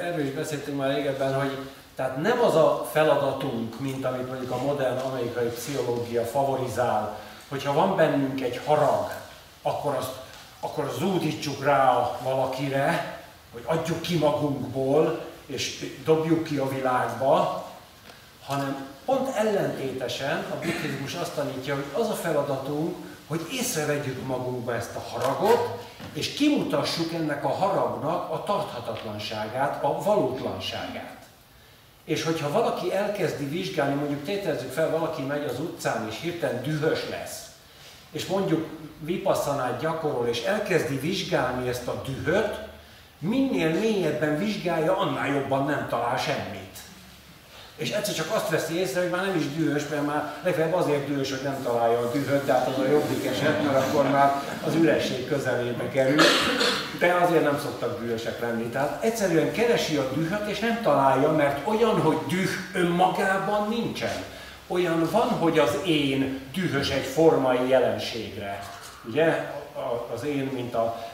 [0.00, 1.58] erről is beszéltünk már régebben, hogy
[1.94, 7.96] tehát nem az a feladatunk, mint amit mondjuk a modern amerikai pszichológia favorizál, hogyha van
[7.96, 9.12] bennünk egy harag,
[9.62, 10.12] akkor azt,
[10.60, 13.15] akkor zúdítsuk rá valakire,
[13.56, 17.66] hogy adjuk ki magunkból, és dobjuk ki a világba,
[18.46, 24.96] hanem pont ellentétesen a buddhizmus azt tanítja, hogy az a feladatunk, hogy észrevegyük magunkba ezt
[24.96, 31.16] a haragot, és kimutassuk ennek a haragnak a tarthatatlanságát, a valótlanságát.
[32.04, 37.08] És hogyha valaki elkezdi vizsgálni, mondjuk tételezzük fel, valaki megy az utcán és hirtelen dühös
[37.10, 37.44] lesz,
[38.10, 38.66] és mondjuk
[39.00, 42.65] vipasszanát gyakorol, és elkezdi vizsgálni ezt a dühöt,
[43.18, 46.64] minél mélyebben vizsgálja, annál jobban nem talál semmit.
[47.76, 51.06] És egyszer csak azt veszi észre, hogy már nem is dühös, mert már legfeljebb azért
[51.06, 54.74] dühös, hogy nem találja a dühöt, tehát az a jobbik eset, mert akkor már az
[54.74, 56.20] üresség közelébe kerül.
[56.98, 58.64] De azért nem szoktak dühösek lenni.
[58.64, 64.22] Tehát egyszerűen keresi a dühöt, és nem találja, mert olyan, hogy düh önmagában nincsen.
[64.66, 68.62] Olyan van, hogy az én dühös egy formai jelenségre.
[69.08, 69.50] Ugye?
[70.14, 71.04] Az én, mint a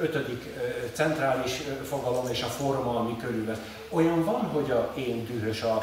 [0.00, 0.54] ötödik
[0.92, 3.58] centrális fogalom és a forma, ami körülvesz.
[3.90, 5.78] Olyan van, hogy a én dühös a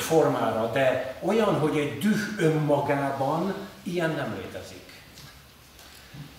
[0.00, 4.84] formára, de olyan, hogy egy düh önmagában ilyen nem létezik.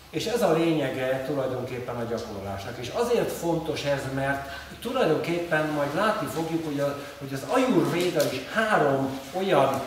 [0.10, 2.78] És ez a lényege tulajdonképpen a gyakorlásnak.
[2.78, 4.50] És azért fontos ez, mert
[4.82, 9.82] tulajdonképpen majd látni fogjuk, hogy, a, hogy az Ayurveda is három olyan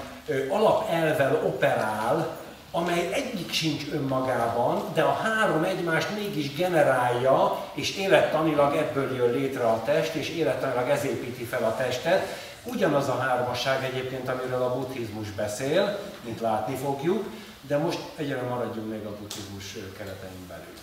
[0.48, 2.38] alapelvel operál,
[2.70, 9.64] amely egyik sincs önmagában, de a három egymást mégis generálja, és élettanilag ebből jön létre
[9.64, 12.26] a test, és élettanilag ez építi fel a testet.
[12.64, 17.24] Ugyanaz a hármasság egyébként, amiről a buddhizmus beszél, mint látni fogjuk,
[17.66, 20.74] de most egyre maradjunk még a buddhizmus keretein belül.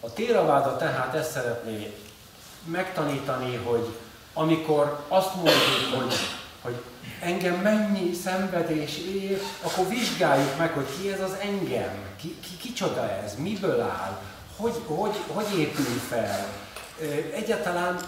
[0.00, 1.94] A téraváda tehát ezt szeretné
[2.64, 3.96] megtanítani, hogy
[4.34, 6.14] amikor azt mondjuk, hogy,
[6.62, 6.82] hogy
[7.20, 13.10] engem mennyi szenvedés ér, akkor vizsgáljuk meg, hogy ki ez az engem, ki, ki, kicsoda
[13.24, 14.20] ez, miből áll,
[14.56, 16.46] hogy, hogy, hogy épül fel,
[17.34, 18.00] egyáltalán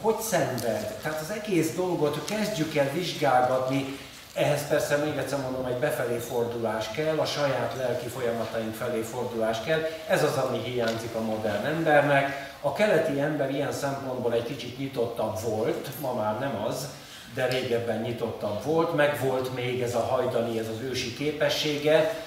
[0.00, 0.94] hogy szenved.
[1.02, 3.98] Tehát az egész dolgot kezdjük el vizsgálgatni,
[4.34, 9.60] ehhez persze még egyszer mondom, egy befelé fordulás kell, a saját lelki folyamataink felé fordulás
[9.64, 9.80] kell.
[10.08, 12.54] Ez az, ami hiányzik a modern embernek.
[12.60, 16.88] A keleti ember ilyen szempontból egy kicsit nyitottabb volt, ma már nem az,
[17.36, 22.24] de régebben nyitottabb volt, meg volt még ez a hajdani, ez az ősi képessége.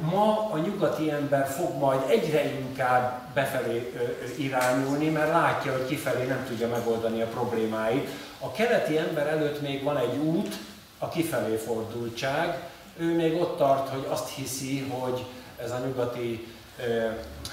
[0.00, 3.92] Ma a nyugati ember fog majd egyre inkább befelé
[4.38, 8.08] irányulni, mert látja, hogy kifelé nem tudja megoldani a problémáit.
[8.38, 10.54] A keleti ember előtt még van egy út,
[10.98, 12.58] a kifelé fordultság.
[12.96, 15.24] Ő még ott tart, hogy azt hiszi, hogy
[15.62, 16.46] ez a nyugati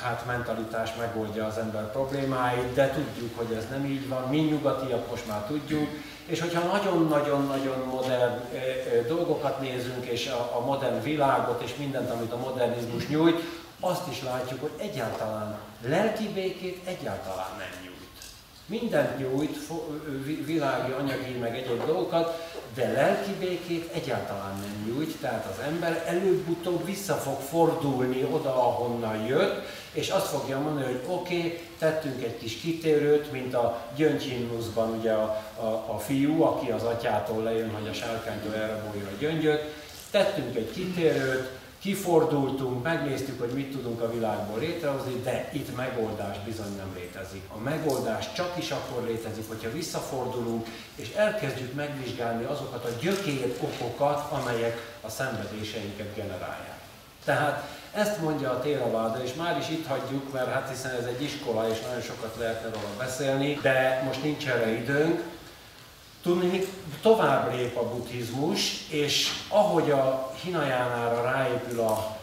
[0.02, 4.24] hát mentalitás megoldja az ember problémáit, de tudjuk, hogy ez nem így van.
[4.30, 5.90] Mi nyugatiak most már tudjuk,
[6.28, 8.34] és hogyha nagyon-nagyon-nagyon modern
[9.08, 13.42] dolgokat nézünk, és a, modern világot, és mindent, amit a modernizmus nyújt,
[13.80, 17.87] azt is látjuk, hogy egyáltalán lelki békét egyáltalán nem nyújt.
[18.70, 19.58] Mindent nyújt,
[20.46, 26.86] világi, anyagi, meg egyéb dolgokat, de lelki békét egyáltalán nem nyújt, tehát az ember előbb-utóbb
[26.86, 32.38] vissza fog fordulni oda, ahonnan jött, és azt fogja mondani, hogy oké, okay, tettünk egy
[32.38, 37.88] kis kitérőt, mint a gyöngyhimnuszban ugye a, a, a fiú, aki az atyától lejön, hogy
[37.88, 39.74] a sárkánytól elrabolja a gyöngyöt,
[40.12, 41.50] tettünk egy kitérőt,
[41.88, 47.44] kifordultunk, megnéztük, hogy mit tudunk a világból létrehozni, de itt megoldás bizony nem létezik.
[47.56, 54.32] A megoldás csak is akkor létezik, hogyha visszafordulunk, és elkezdjük megvizsgálni azokat a gyökér okokat,
[54.32, 56.80] amelyek a szenvedéseinket generálják.
[57.26, 61.22] Tehát ezt mondja a Téraváda, és már is itt hagyjuk, mert hát hiszen ez egy
[61.22, 65.24] iskola, és nagyon sokat lehetne róla beszélni, de most nincs erre időnk.
[66.28, 66.66] Tudni,
[67.02, 72.18] tovább lép a buddhizmus, és ahogy a Hinajánára ráépül a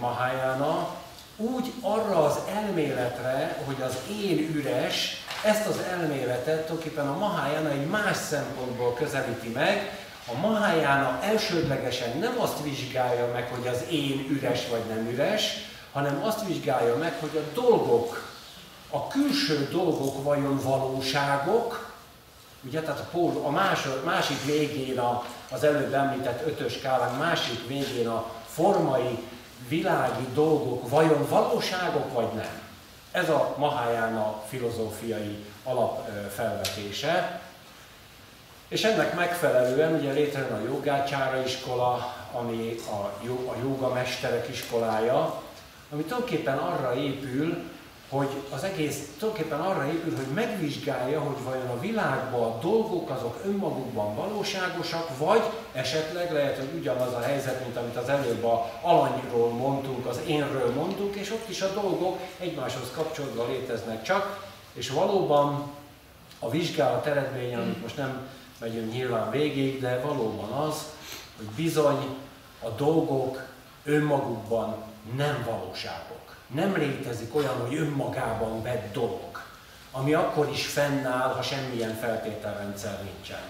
[0.00, 0.88] Mahayana,
[1.36, 7.86] úgy arra az elméletre, hogy az én üres, ezt az elméletet tulajdonképpen a Mahayana egy
[7.86, 14.68] más szempontból közelíti meg, a Mahayana elsődlegesen nem azt vizsgálja meg, hogy az én üres
[14.70, 15.42] vagy nem üres,
[15.92, 18.26] hanem azt vizsgálja meg, hogy a dolgok
[18.90, 21.87] a külső dolgok vajon valóságok,
[22.68, 27.66] ugye, tehát a, pól, a másod, másik végén a, az előbb említett ötös skálán másik
[27.66, 29.18] végén a formai,
[29.68, 32.60] világi dolgok vajon valóságok vagy nem?
[33.10, 37.40] Ez a Mahayana filozófiai alapfelvetése.
[38.68, 45.42] És ennek megfelelően ugye létrejön a jogácsára iskola, ami a, a joga mesterek iskolája,
[45.92, 47.62] ami tulajdonképpen arra épül,
[48.08, 53.40] hogy az egész tulajdonképpen arra épül, hogy megvizsgálja, hogy vajon a világban a dolgok azok
[53.44, 55.42] önmagukban valóságosak, vagy
[55.72, 60.72] esetleg lehet, hogy ugyanaz a helyzet, mint amit az előbb a alanyról mondtunk, az énről
[60.74, 65.70] mondtunk, és ott is a dolgok egymáshoz kapcsolódva léteznek csak, és valóban
[66.38, 70.82] a vizsgálat eredménye, amit most nem megyünk nyilván végig, de valóban az,
[71.36, 72.16] hogy bizony
[72.62, 73.42] a dolgok
[73.84, 74.76] önmagukban
[75.16, 76.17] nem valóságok.
[76.54, 79.42] Nem létezik olyan, hogy önmagában vett dolog,
[79.92, 83.42] ami akkor is fennáll, ha semmilyen feltételrendszer nincsen.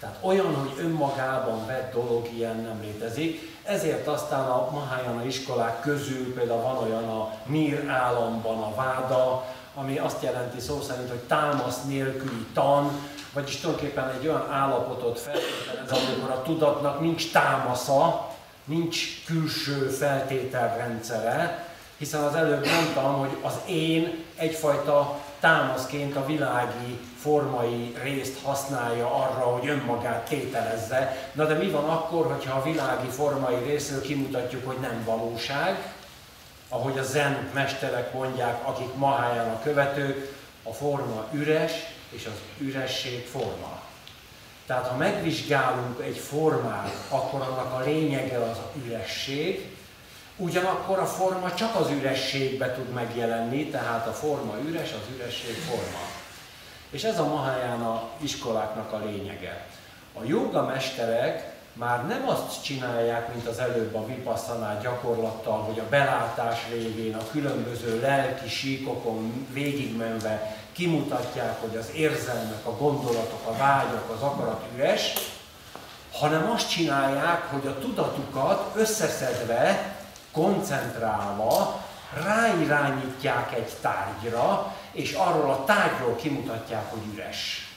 [0.00, 3.56] Tehát olyan, hogy önmagában vett dolog ilyen nem létezik.
[3.62, 9.98] Ezért aztán a Mahayana iskolák közül például van olyan a Mir államban a váda, ami
[9.98, 12.90] azt jelenti szó szerint, hogy támasz nélküli tan,
[13.32, 18.28] vagyis tulajdonképpen egy olyan állapotot feltételez, amikor a tudatnak nincs támasza,
[18.64, 21.67] nincs külső feltételrendszere,
[21.98, 29.44] hiszen az előbb mondtam, hogy az én egyfajta támaszként a világi formai részt használja arra,
[29.44, 31.30] hogy önmagát tételezze.
[31.32, 35.92] Na de mi van akkor, hogyha a világi formai részről kimutatjuk, hogy nem valóság,
[36.68, 41.72] ahogy a zen mesterek mondják, akik a követők, a forma üres,
[42.10, 43.80] és az üresség forma.
[44.66, 49.77] Tehát ha megvizsgálunk egy formát, akkor annak a lényege az a üresség,
[50.38, 55.98] ugyanakkor a forma csak az ürességbe tud megjelenni, tehát a forma üres, az üresség forma.
[56.90, 59.66] És ez a Mahayana iskoláknak a lényege.
[60.14, 65.88] A joga mesterek már nem azt csinálják, mint az előbb a vipasszaná gyakorlattal, hogy a
[65.88, 74.10] belátás révén a különböző lelki síkokon végigmenve kimutatják, hogy az érzelmek, a gondolatok, a vágyak,
[74.16, 75.12] az akarat üres,
[76.12, 79.96] hanem azt csinálják, hogy a tudatukat összeszedve,
[80.32, 81.80] koncentrálva
[82.24, 87.68] ráirányítják egy tárgyra, és arról a tárgyról kimutatják, hogy üres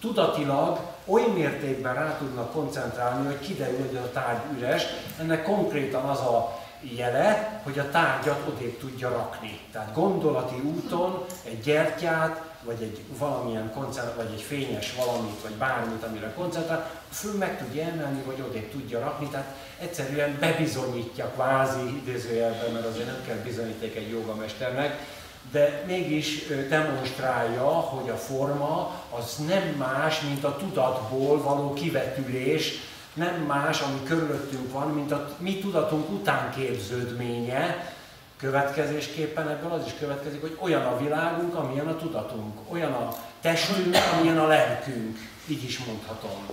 [0.00, 4.86] tudatilag oly mértékben rá tudnak koncentrálni, hogy kiderül, hogy a tárgy üres.
[5.18, 9.60] Ennek konkrétan az a jele, hogy a tárgyat odébb tudja rakni.
[9.72, 16.02] Tehát gondolati úton egy gyertyát, vagy egy valamilyen koncentr, vagy egy fényes valamit, vagy bármit,
[16.02, 22.72] amire koncentrál, föl meg tudja emelni, vagy odébb tudja rakni, tehát egyszerűen bebizonyítja kvázi idézőjelben,
[22.72, 24.98] mert azért nem kell bizonyíték egy jogamesternek,
[25.52, 32.72] de mégis demonstrálja, hogy a forma az nem más, mint a tudatból való kivetülés,
[33.14, 37.94] nem más, ami körülöttünk van, mint a mi tudatunk utánképződménye.
[38.40, 43.96] Következésképpen ebből az is következik, hogy olyan a világunk, amilyen a tudatunk, olyan a testünk,
[44.16, 46.46] amilyen a lelkünk, így is mondhatom.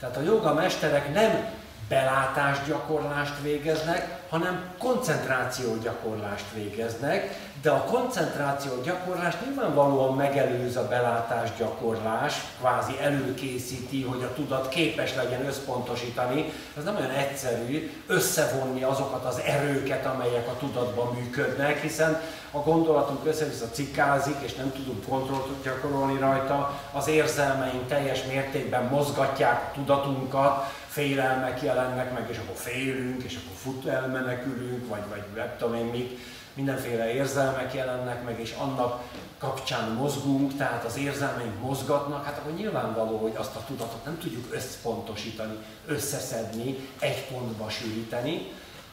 [0.00, 1.54] Tehát a joga mesterek nem
[1.88, 12.92] belátásgyakorlást végeznek, hanem koncentrációgyakorlást végeznek, de a koncentráció gyakorlás nyilvánvalóan megelőz a belátás gyakorlás, kvázi
[13.00, 16.52] előkészíti, hogy a tudat képes legyen összpontosítani.
[16.76, 22.20] Ez nem olyan egyszerű összevonni azokat az erőket, amelyek a tudatban működnek, hiszen
[22.50, 29.62] a gondolatunk össze-vissza cikkázik, és nem tudunk kontrollt gyakorolni rajta, az érzelmeink teljes mértékben mozgatják
[29.68, 35.54] a tudatunkat, félelmek jelennek meg, és akkor félünk, és akkor fut elmenekülünk, vagy, vagy nem
[35.58, 36.18] tudom én mit
[36.54, 39.02] mindenféle érzelmek jelennek meg, és annak
[39.38, 44.46] kapcsán mozgunk, tehát az érzelmeink mozgatnak, hát akkor nyilvánvaló, hogy azt a tudatot nem tudjuk
[44.50, 48.52] összpontosítani, összeszedni, egy pontba sűríteni.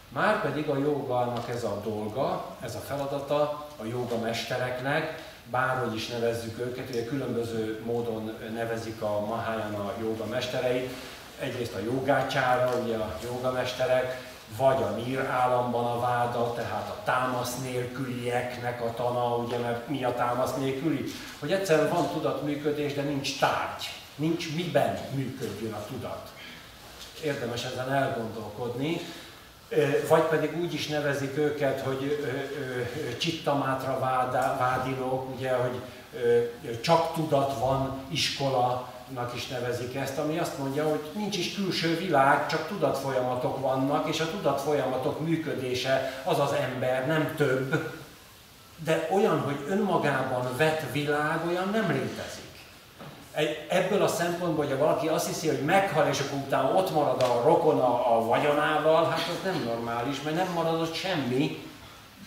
[0.10, 6.60] Márpedig a jogának ez a dolga, ez a feladata a joga mestereknek, bárhogy is nevezzük
[6.60, 10.90] őket, ugye különböző módon nevezik a Mahayana joga mestereit,
[11.40, 17.62] egyrészt a jogácsára, ugye a jogamesterek, vagy a Nír államban a váda, tehát a támasz
[17.62, 21.04] nélkülieknek a tana, ugye, mert mi a támasz nélküli?
[21.40, 26.32] Hogy egyszerűen van tudatműködés, de nincs tárgy, nincs miben működjön a tudat.
[27.24, 29.02] Érdemes ezen elgondolkodni.
[30.08, 32.28] Vagy pedig úgy is nevezik őket, hogy
[33.18, 34.00] csittamátra
[34.60, 35.82] vádilók, ugye, hogy
[36.82, 41.98] csak tudat van iskola, nak is nevezik ezt, ami azt mondja, hogy nincs is külső
[41.98, 47.94] világ, csak tudatfolyamatok vannak, és a tudatfolyamatok működése az az ember, nem több.
[48.84, 52.48] de olyan, hogy önmagában vett világ, olyan nem létezik.
[53.70, 57.42] Ebből a szempontból, hogyha valaki azt hiszi, hogy meghal, és akkor utána ott marad a
[57.46, 61.69] rokona a vagyonával, hát az nem normális, mert nem maradott semmi,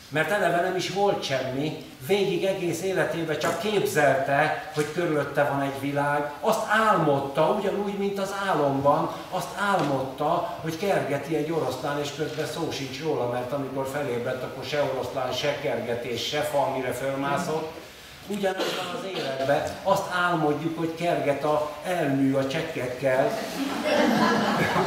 [0.08, 5.80] mert eleve nem is volt semmi, végig egész életében csak képzelte, hogy körülötte van egy
[5.80, 12.46] világ, azt álmodta, ugyanúgy, mint az álomban, azt álmodta, hogy kergeti egy oroszlán, és közben
[12.46, 17.80] szó sincs róla, mert amikor felébredt, akkor se oroszlán, se kergetés, se fa, mire fölmászott,
[18.26, 23.38] Ugyanaz van az életben, azt álmodjuk, hogy kerget a elmű a csekkekkel.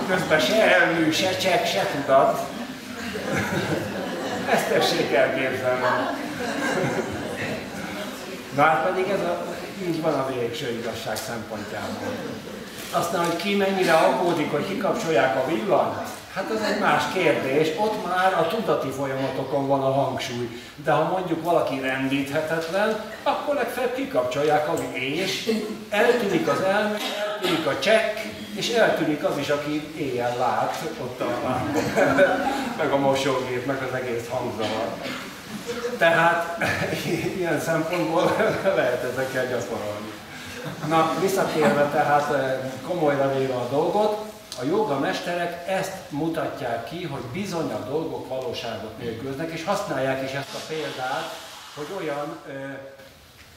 [0.08, 2.40] Közben se elmű, se csekk, se tudat.
[4.52, 5.86] Ezt tessék elképzelni.
[8.56, 9.46] Már pedig ez a,
[9.88, 12.14] így van a végső igazság szempontjából.
[12.92, 18.06] Aztán, hogy ki mennyire aggódik, hogy kikapcsolják a villanyt, Hát ez egy más kérdés, ott
[18.06, 20.62] már a tudati folyamatokon van a hangsúly.
[20.84, 27.80] De ha mondjuk valaki rendíthetetlen, akkor legfeljebb kikapcsolják a és eltűnik az elme, eltűnik a
[27.80, 28.18] csekk,
[28.56, 31.62] és eltűnik az is, aki éjjel lát ott a
[32.78, 34.88] meg a mosógép, meg az egész hangzavar.
[35.98, 36.58] Tehát
[37.38, 38.36] ilyen szempontból
[38.76, 40.14] lehet ezekkel gyakorolni.
[40.88, 44.25] Na, visszatérve tehát eh, komolyra véve a dolgot,
[44.60, 50.32] a joga mesterek ezt mutatják ki, hogy bizony a dolgok valóságot nélkülöznek, és használják is
[50.32, 51.34] ezt a példát,
[51.76, 52.38] hogy olyan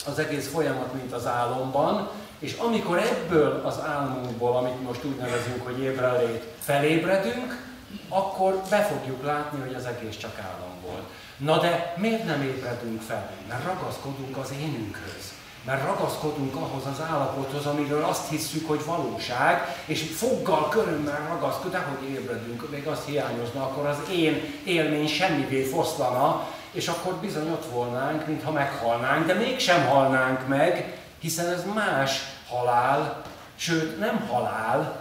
[0.06, 5.64] az egész folyamat, mint az álomban, és amikor ebből az álmunkból, amit most úgy nevezünk,
[5.64, 7.66] hogy ébrelét, felébredünk,
[8.08, 11.04] akkor be fogjuk látni, hogy az egész csak álom volt.
[11.36, 13.30] Na de miért nem ébredünk fel?
[13.48, 15.37] Mert ragaszkodunk az énünkhöz
[15.68, 21.78] mert ragaszkodunk ahhoz az állapothoz, amiről azt hiszük, hogy valóság, és foggal, körömmel ragaszkodunk, de
[21.78, 27.64] hogy ébredünk, még azt hiányozna, akkor az én élmény semmivé foszlana, és akkor bizony ott
[27.72, 33.22] volnánk, mintha meghalnánk, de mégsem halnánk meg, hiszen ez más halál,
[33.56, 34.96] sőt nem halál,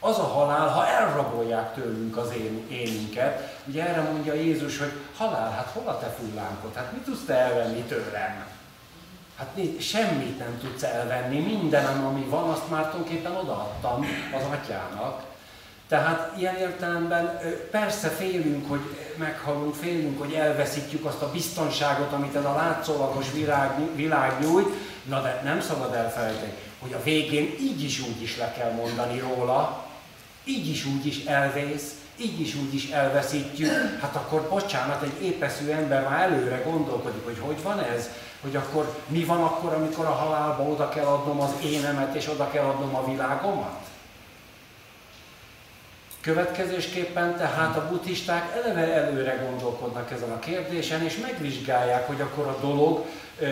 [0.00, 3.58] az a halál, ha elrabolják tőlünk az én, énünket.
[3.64, 6.74] Ugye erre mondja Jézus, hogy halál, hát hol a te fullánkod?
[6.74, 8.55] Hát mit tudsz te elvenni tőlem?
[9.36, 14.06] Hát semmit nem tudsz elvenni, minden, ami van, azt már tulajdonképpen odaadtam
[14.36, 15.24] az atyának.
[15.88, 18.80] Tehát ilyen értelemben persze félünk, hogy
[19.16, 24.68] meghalunk, félünk, hogy elveszítjük azt a biztonságot, amit ez a látszólagos világ, világ nyújt,
[25.04, 29.18] na de nem szabad elfelejteni, hogy a végén így is úgy is le kell mondani
[29.18, 29.84] róla,
[30.44, 35.70] így is úgy is elvész, így is úgy is elveszítjük, hát akkor bocsánat, egy épeszű
[35.70, 38.10] ember már előre gondolkodik, hogy hogy van ez,
[38.42, 42.50] hogy akkor mi van akkor, amikor a halálba oda kell adnom az énemet, és oda
[42.50, 43.86] kell adnom a világomat?
[46.20, 52.58] Következésképpen tehát a buddhisták eleve előre gondolkodnak ezen a kérdésen, és megvizsgálják, hogy akkor a
[52.60, 53.04] dolog,
[53.38, 53.44] ö,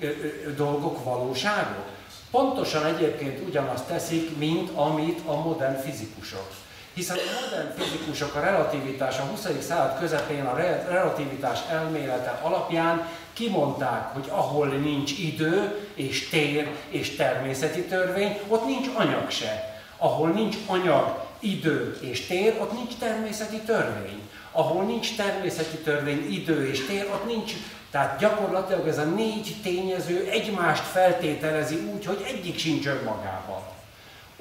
[0.00, 0.06] ö,
[0.46, 1.88] ö, dolgok valóságok.
[2.30, 6.46] Pontosan egyébként ugyanazt teszik, mint amit a modern fizikusok.
[6.94, 9.46] Hiszen a modern fizikusok a relativitás a 20.
[9.60, 10.56] század közepén a
[10.88, 18.86] relativitás elmélete alapján kimondták, hogy ahol nincs idő és tér és természeti törvény, ott nincs
[18.94, 19.80] anyag se.
[19.96, 24.20] Ahol nincs anyag, idő és tér, ott nincs természeti törvény.
[24.52, 27.52] Ahol nincs természeti törvény, idő és tér, ott nincs
[27.92, 33.62] tehát gyakorlatilag ez a négy tényező egymást feltételezi úgy, hogy egyik sincs önmagában.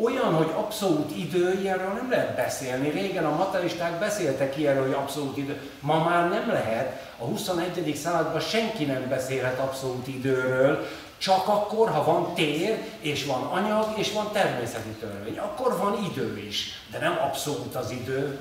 [0.03, 2.89] Olyan, hogy abszolút idő, ilyenről nem lehet beszélni.
[2.89, 5.61] Régen a materialisták beszéltek ilyenről, hogy abszolút idő.
[5.79, 7.13] Ma már nem lehet.
[7.17, 7.95] A 21.
[7.95, 10.87] században senki nem beszélhet abszolút időről,
[11.17, 15.37] csak akkor, ha van tér, és van anyag, és van természeti törvény.
[15.37, 18.39] Akkor van idő is, de nem abszolút az idő.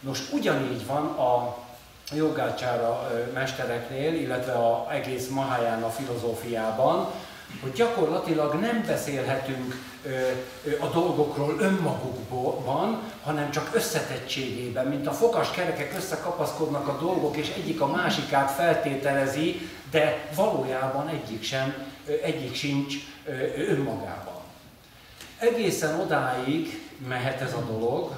[0.00, 1.56] Nos, ugyanígy van a
[2.12, 7.06] jogácsára mestereknél, illetve a egész Mahayana filozófiában,
[7.62, 9.92] hogy gyakorlatilag nem beszélhetünk
[10.80, 17.80] a dolgokról önmagukban, hanem csak összetettségében, mint a fokas kerekek összekapaszkodnak a dolgok, és egyik
[17.80, 21.74] a másikát feltételezi, de valójában egyik sem,
[22.22, 22.94] egyik sincs
[23.68, 24.34] önmagában.
[25.38, 28.12] Egészen odáig mehet ez a dolog,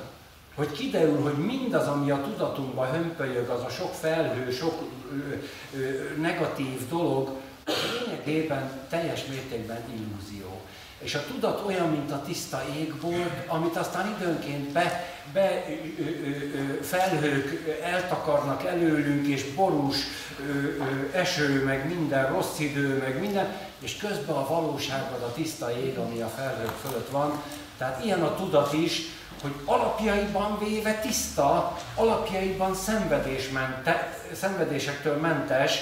[0.54, 4.82] hogy kiderül, hogy mindaz, ami a tudatunkban hömpölyög, az a sok felhő, sok
[5.12, 5.34] ö,
[5.78, 7.30] ö, negatív dolog,
[7.74, 10.60] lényegében teljes mértékben illúzió.
[10.98, 15.64] És a tudat olyan, mint a tiszta égbolt, amit aztán időnként be, be
[15.98, 19.96] ö, ö, felhők eltakarnak előlünk, és borús
[20.40, 25.78] ö, ö, eső, meg minden rossz idő, meg minden, és közben a valóságban a tiszta
[25.78, 27.42] ég, ami a felhők fölött van.
[27.78, 29.02] Tehát ilyen a tudat is,
[29.42, 35.78] hogy alapjaiban véve tiszta, alapjaiban szenvedésmente, szenvedésektől mentes,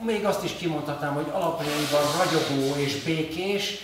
[0.00, 3.78] még azt is kimondhatnám, hogy alapjaiban ragyogó és békés,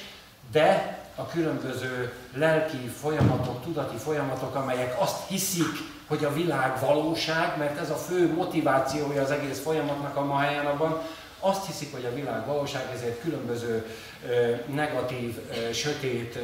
[0.52, 7.80] de a különböző lelki folyamatok, tudati folyamatok, amelyek azt hiszik, hogy a világ valóság, mert
[7.80, 11.00] ez a fő motivációja az egész folyamatnak a Mahajánakban,
[11.40, 13.86] azt hiszik, hogy a világ valóság, ezért különböző
[14.66, 15.38] negatív,
[15.72, 16.38] sötét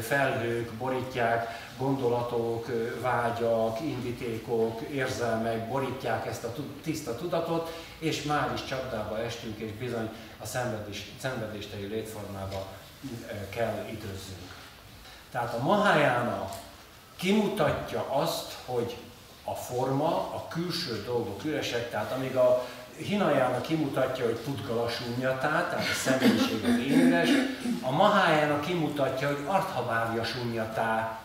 [0.00, 2.66] felhők borítják, gondolatok,
[3.00, 10.10] vágyak, indítékok, érzelmek borítják ezt a tiszta tudatot, és már is csapdába estünk, és bizony
[10.38, 12.66] a szenvedés, szenvedésteli létformába
[13.50, 14.56] kell időzzünk.
[15.30, 16.50] Tehát a Mahájána
[17.16, 18.96] kimutatja azt, hogy
[19.44, 22.66] a forma, a külső dolgok üresek, tehát amíg a
[22.98, 27.28] Hinajának kimutatja, hogy Tudgala sunyatá, tehát a személyiség az énres,
[27.82, 31.18] a Mahájának kimutatja, hogy Arthabávja sunyatá,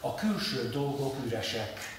[0.00, 1.94] a külső dolgok üresek.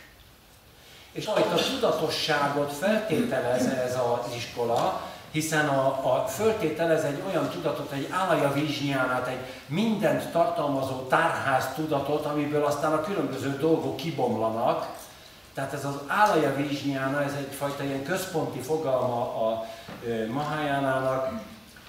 [1.11, 1.33] És a
[1.73, 5.01] tudatosságot feltételez ez az iskola,
[5.31, 12.25] hiszen a, a föltételez egy olyan tudatot, egy állaja vizsnyánát, egy mindent tartalmazó tárház tudatot,
[12.25, 14.96] amiből aztán a különböző dolgok kibomlanak,
[15.57, 19.65] tehát ez az állaja vizsnyána, ez egyfajta ilyen központi fogalma a
[20.31, 21.31] Mahajánának,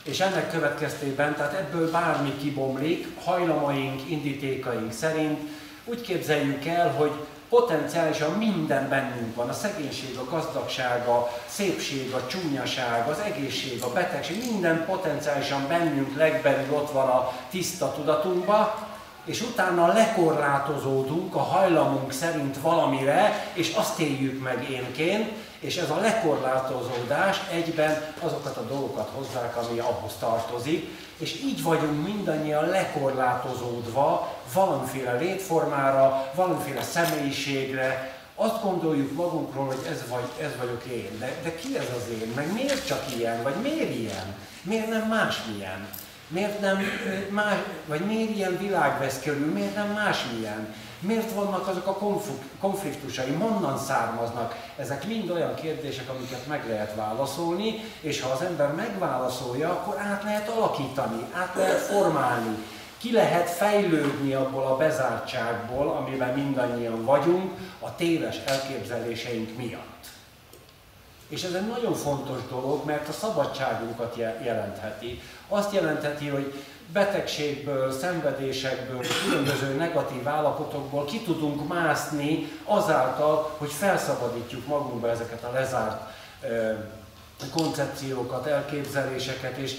[0.04, 5.40] és ennek következtében, tehát ebből bármi kibomlik, hajlamaink, indítékaink szerint
[5.84, 7.10] úgy képzeljük el, hogy
[7.48, 13.92] potenciálisan minden bennünk van, a szegénység, a gazdagság, a szépség, a csúnyaság, az egészség, a
[13.92, 18.88] betegség, minden potenciálisan bennünk legbelül ott van a tiszta tudatunkba,
[19.29, 26.01] és utána lekorlátozódunk a hajlamunk szerint valamire, és azt éljük meg énként, és ez a
[26.01, 35.12] lekorlátozódás egyben azokat a dolgokat hozzák, ami ahhoz tartozik, és így vagyunk mindannyian lekorlátozódva valamiféle
[35.12, 41.79] létformára, valamiféle személyiségre, azt gondoljuk magunkról, hogy ez, vagy, ez vagyok én, de, de ki
[41.79, 45.89] ez az én, meg miért csak ilyen, vagy miért ilyen, miért nem másmilyen?
[46.29, 46.79] Miért nem
[47.31, 47.57] más,
[47.87, 50.74] vagy miért ilyen világ vesz körül, miért nem másmilyen?
[51.01, 51.99] Miért vannak azok a
[52.61, 54.57] konfliktusai, honnan származnak?
[54.76, 60.22] Ezek mind olyan kérdések, amiket meg lehet válaszolni, és ha az ember megválaszolja, akkor át
[60.22, 62.57] lehet alakítani, át lehet formálni.
[62.99, 70.17] Ki lehet fejlődni abból a bezártságból, amiben mindannyian vagyunk, a téves elképzeléseink miatt.
[71.29, 75.20] És ez egy nagyon fontos dolog, mert a szabadságunkat jelentheti.
[75.49, 76.55] Azt jelentheti, hogy
[76.93, 86.01] betegségből, szenvedésekből, különböző negatív állapotokból ki tudunk mászni azáltal, hogy felszabadítjuk magunkba ezeket a lezárt
[87.47, 89.74] koncepciókat, elképzeléseket, és,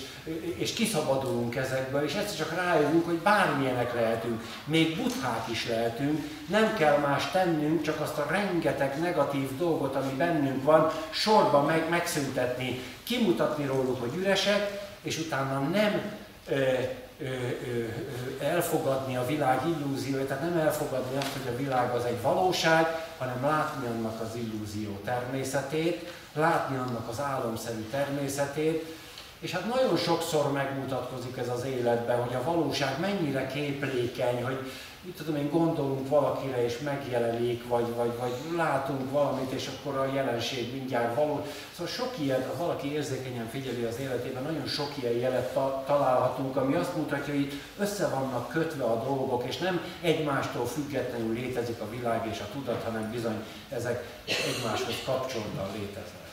[0.55, 6.75] és kiszabadulunk ezekből, és egyszer csak rájövünk, hogy bármilyenek lehetünk, még buthák is lehetünk, nem
[6.77, 12.79] kell más tennünk, csak azt a rengeteg negatív dolgot, ami bennünk van, sorba meg, megszüntetni,
[13.03, 16.01] kimutatni róluk, hogy üresek, és utána nem
[16.47, 22.05] ö, ö, ö, elfogadni a világ illúzióját, tehát nem elfogadni azt, hogy a világ az
[22.05, 22.85] egy valóság,
[23.17, 28.97] hanem látni annak az illúzió természetét, látni annak az álomszerű természetét,
[29.39, 34.71] és hát nagyon sokszor megmutatkozik ez az életben, hogy a valóság mennyire képlékeny, hogy
[35.01, 40.13] mit tudom én, gondolunk valakire és megjelenik, vagy, vagy, vagy látunk valamit, és akkor a
[40.13, 41.45] jelenség mindjárt való.
[41.71, 46.55] Szóval sok ilyen, ha valaki érzékenyen figyeli az életében, nagyon sok ilyen jelet ta- találhatunk,
[46.55, 51.81] ami azt mutatja, hogy itt össze vannak kötve a dolgok, és nem egymástól függetlenül létezik
[51.81, 56.27] a világ és a tudat, hanem bizony ezek egymáshoz kapcsolódva léteznek.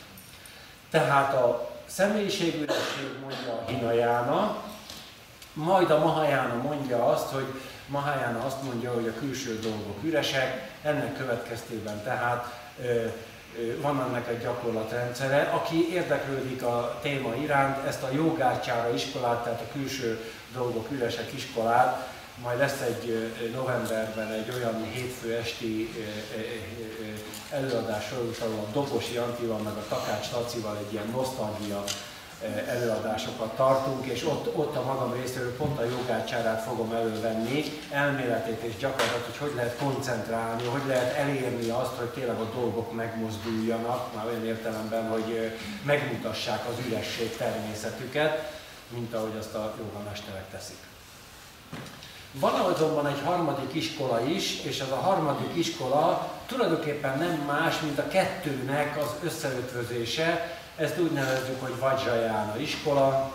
[0.91, 4.63] Tehát a személyiségüresség mondja a Hinajána,
[5.53, 7.47] majd a Mahajána mondja azt, hogy
[7.87, 12.65] Mahajána azt mondja, hogy a külső dolgok üresek, ennek következtében tehát
[13.81, 15.43] van ennek egy gyakorlatrendszere.
[15.43, 22.15] Aki érdeklődik a téma iránt, ezt a jogártyára iskolát, tehát a külső dolgok üresek iskolát,
[22.43, 25.95] majd lesz egy novemberben egy olyan hétfő esti
[27.51, 31.85] előadás sorozat, a Dobosi Antival meg a Takács Lacival egy ilyen nosztalgia
[32.67, 38.77] előadásokat tartunk, és ott, ott a magam részéről pont a jogácsárát fogom elővenni, elméletét és
[38.77, 44.27] gyakorlatot, hogy hogy lehet koncentrálni, hogy lehet elérni azt, hogy tényleg a dolgok megmozduljanak, már
[44.27, 48.53] olyan értelemben, hogy megmutassák az üresség természetüket,
[48.89, 50.79] mint ahogy azt a jogamesterek teszik.
[52.33, 57.99] Van azonban egy harmadik iskola is, és ez a harmadik iskola tulajdonképpen nem más, mint
[57.99, 63.35] a kettőnek az összeötvözése, ezt úgy nevezzük, hogy Vajrayana iskola,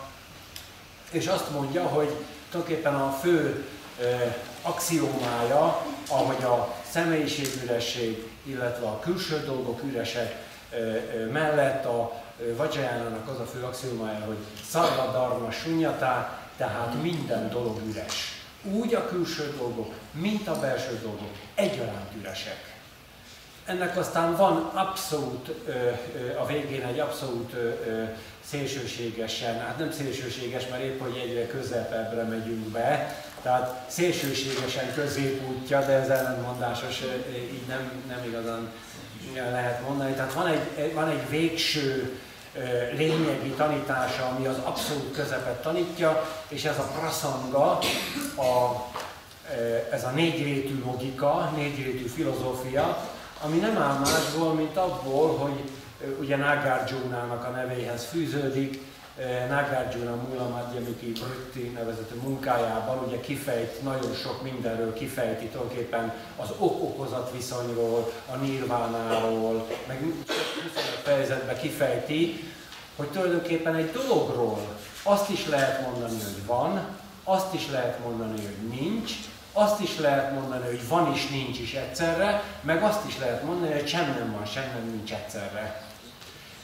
[1.11, 2.09] és azt mondja, hogy
[2.51, 3.65] tulajdonképpen a fő
[4.01, 10.49] e, axiomája, ahogy a személyiségüresség, illetve a külső dolgok üresek
[11.31, 12.21] mellett a
[12.55, 14.37] Vajrajánának az a fő axiomája, hogy
[14.69, 18.43] szarva dharma sunyata, tehát minden dolog üres.
[18.63, 22.70] Úgy a külső dolgok, mint a belső dolgok egyaránt üresek.
[23.71, 25.51] Ennek aztán van abszolút,
[26.39, 27.55] a végén egy abszolút
[28.45, 35.91] szélsőségesen, hát nem szélsőséges, mert épp, hogy egyre közepebbre megyünk be, tehát szélsőségesen középútja, de
[35.91, 37.01] ez ellentmondásos,
[37.53, 38.71] így nem, nem igazán
[39.51, 40.13] lehet mondani.
[40.13, 42.19] Tehát van egy, van egy végső
[42.93, 47.79] lényegi tanítása, ami az abszolút közepet tanítja, és ez a prasanga,
[48.37, 48.85] a,
[49.91, 53.09] ez a négyrétű logika, négyrétű filozófia,
[53.41, 55.69] ami nem áll másból, mint abból, hogy
[56.19, 58.89] ugye Nagarjuna-nak a nevéhez fűződik,
[59.49, 68.11] Nagarjuna Mulamadhyamiki Vritti nevezetű munkájában ugye kifejt nagyon sok mindenről, kifejti tulajdonképpen az ok-okozat viszonyról,
[68.31, 70.25] a nirvánáról, meg 25
[71.03, 72.53] fejezetben kifejti,
[72.95, 74.59] hogy tulajdonképpen egy dologról
[75.03, 76.85] azt is lehet mondani, hogy van,
[77.23, 79.11] azt is lehet mondani, hogy nincs,
[79.53, 83.73] azt is lehet mondani, hogy van is, nincs is egyszerre, meg azt is lehet mondani,
[83.73, 85.83] hogy sem nem van, sem nem nincs egyszerre.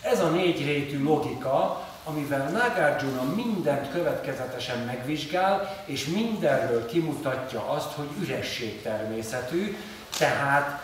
[0.02, 8.08] Ez a négy rétű logika, amivel Nagarjuna mindent következetesen megvizsgál, és mindenről kimutatja azt, hogy
[8.22, 9.78] üresség természetű,
[10.18, 10.82] tehát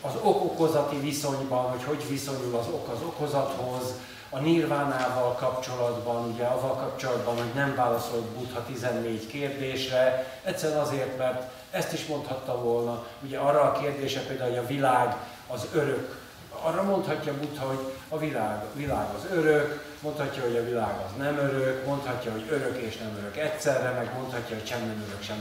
[0.00, 3.82] az ok-okozati viszonyban, hogy hogy viszonyul az ok az okozathoz,
[4.30, 11.50] a nirvánával kapcsolatban, ugye avval kapcsolatban, hogy nem válaszolt Buddha 14 kérdésre, egyszerűen azért, mert
[11.70, 15.16] ezt is mondhatta volna, ugye arra a kérdése például, hogy a világ
[15.46, 16.18] az örök,
[16.62, 21.38] arra mondhatja Buddha, hogy a világ, világ az örök, mondhatja, hogy a világ az nem
[21.38, 25.36] örök, mondhatja, hogy örök és nem örök egyszerre, meg mondhatja, hogy sem nem örök, sem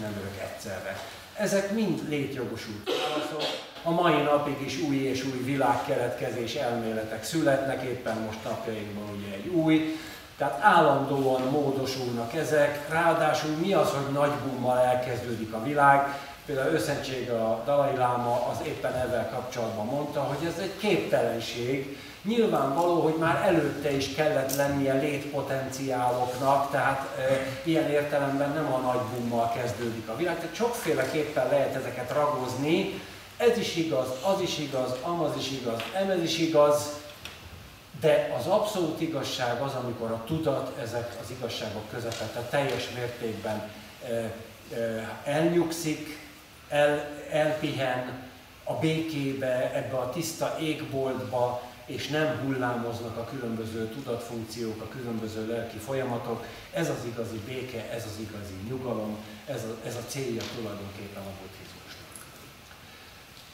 [0.00, 0.98] nem örök egyszerre.
[1.34, 3.69] Ezek mind létjogosult válaszok.
[3.82, 9.46] A mai napig is új és új világkeletkezés elméletek születnek, éppen most napjainkban ugye egy
[9.46, 9.98] új,
[10.36, 17.30] tehát állandóan módosulnak ezek, ráadásul mi az, hogy nagy bummal elkezdődik a világ, például őszentség
[17.30, 23.42] a Dalai Láma az éppen ezzel kapcsolatban mondta, hogy ez egy képtelenség, Nyilvánvaló, hogy már
[23.46, 30.16] előtte is kellett lennie létpotenciáloknak, tehát e, ilyen értelemben nem a nagy bummal kezdődik a
[30.16, 33.00] világ, tehát sokféleképpen lehet ezeket ragozni,
[33.40, 36.98] ez is igaz, az is igaz, amaz is igaz, emez is igaz,
[38.00, 43.70] de az abszolút igazság az, amikor a tudat ezek az igazságok közepette teljes mértékben
[44.04, 46.18] e, e, elnyugszik,
[46.68, 48.28] el, elpihen
[48.64, 55.76] a békébe, ebbe a tiszta égboltba, és nem hullámoznak a különböző tudatfunkciók, a különböző lelki
[55.78, 56.44] folyamatok.
[56.72, 59.16] Ez az igazi béke, ez az igazi nyugalom,
[59.46, 61.69] ez a, ez a célja tulajdonképpen a buddhizmusnak.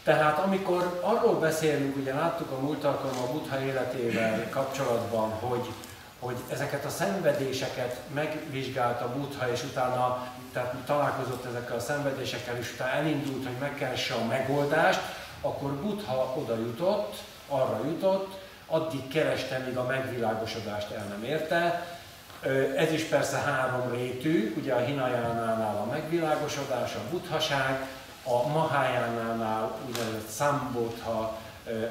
[0.07, 5.67] Tehát amikor arról beszélünk, ugye láttuk a múlt alkalommal a buddha életével kapcsolatban, hogy,
[6.19, 12.91] hogy ezeket a szenvedéseket megvizsgálta Buddha, és utána tehát találkozott ezekkel a szenvedésekkel, és utána
[12.91, 15.01] elindult, hogy megkeresse a megoldást,
[15.41, 17.15] akkor Buddha oda jutott,
[17.49, 21.87] arra jutott, addig kereste, míg a megvilágosodást el nem érte.
[22.77, 27.87] Ez is persze három rétű, ugye a Hinayánánál a megvilágosodás, a buddhaság,
[28.27, 31.39] a Mahayánánál úgynevezett Sambodha,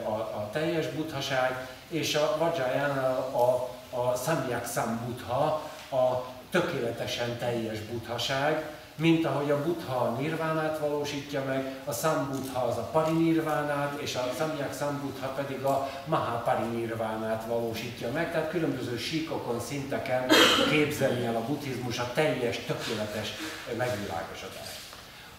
[0.06, 5.62] a, a teljes buddhaság, és a Vajrayánál a, a Samyak Sambudha,
[5.92, 8.64] a tökéletesen teljes buddhaság,
[8.96, 14.32] mint ahogy a buddha a nirvánát valósítja meg, a sambuddha az a parinirvánát, és a
[14.38, 18.32] samyak sambuddha pedig a mahaparinirvánát valósítja meg.
[18.32, 20.26] Tehát különböző síkokon, szinteken
[20.70, 23.34] képzeli el a buddhizmus a teljes, tökéletes
[23.78, 24.85] megvilágosodást.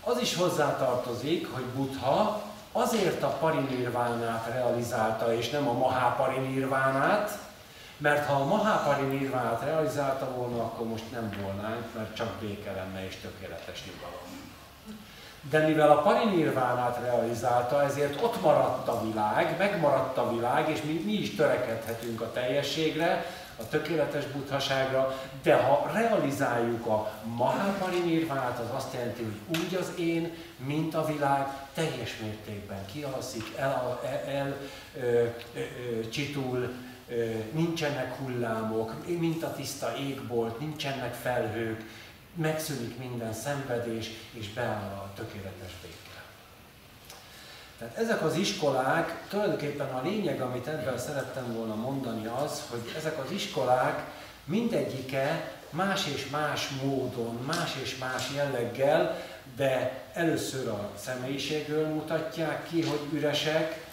[0.09, 2.43] Az is hozzátartozik, hogy buddha
[2.73, 7.39] azért a parinirvánát realizálta, és nem a mahaparinirvánát,
[7.97, 13.07] mert ha a Mahapari nirvánát realizálta volna, akkor most nem volnánk, mert csak béke lenne
[13.07, 14.55] és tökéletes nyugalom.
[15.51, 21.03] De mivel a parinirvánát realizálta, ezért ott maradt a világ, megmaradt a világ, és mi,
[21.05, 23.27] mi is törekedhetünk a teljességre,
[23.57, 30.33] a tökéletes buddhaságra, de ha realizáljuk a Mahaparinirvánát, az azt jelenti, hogy úgy az én,
[30.57, 34.57] mint a világ, teljes mértékben kialszik, el, el, el
[37.53, 41.85] nincsenek hullámok, mint a tiszta égbolt, nincsenek felhők,
[42.35, 45.96] megszűnik minden szenvedés, és beáll a tökéletes béke.
[47.79, 53.19] Tehát ezek az iskolák, tulajdonképpen a lényeg, amit ebben szerettem volna mondani az, hogy ezek
[53.19, 54.05] az iskolák
[54.45, 59.23] mindegyike más és más módon, más és más jelleggel,
[59.57, 63.85] de először a személyiségről mutatják ki, hogy üresek,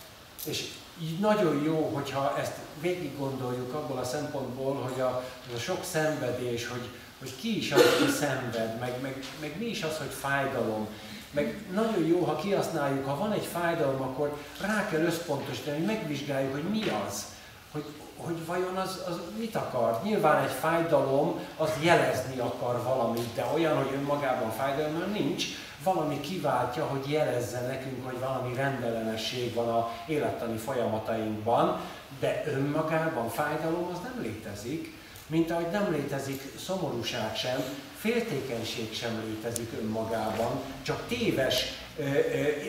[0.45, 0.71] és
[1.01, 5.23] így nagyon jó, hogyha ezt végig gondoljuk abból a szempontból, hogy a,
[5.55, 9.83] a sok szenvedés, hogy, hogy ki is az, aki szenved, meg, meg, meg mi is
[9.83, 10.87] az, hogy fájdalom.
[11.33, 16.51] Meg nagyon jó, ha kihasználjuk, ha van egy fájdalom, akkor rá kell összpontosítani, hogy megvizsgáljuk,
[16.51, 17.25] hogy mi az,
[17.71, 17.85] hogy,
[18.17, 19.99] hogy vajon az, az mit akar.
[20.03, 25.45] Nyilván egy fájdalom az jelezni akar valamit, de olyan, hogy önmagában fájdalom nincs,
[25.83, 31.79] valami kiváltja, hogy jelezze nekünk, hogy valami rendellenesség van a élettani folyamatainkban,
[32.19, 37.63] de önmagában fájdalom az nem létezik, mint ahogy nem létezik szomorúság sem,
[38.03, 41.65] féltékenység sem létezik önmagában, csak téves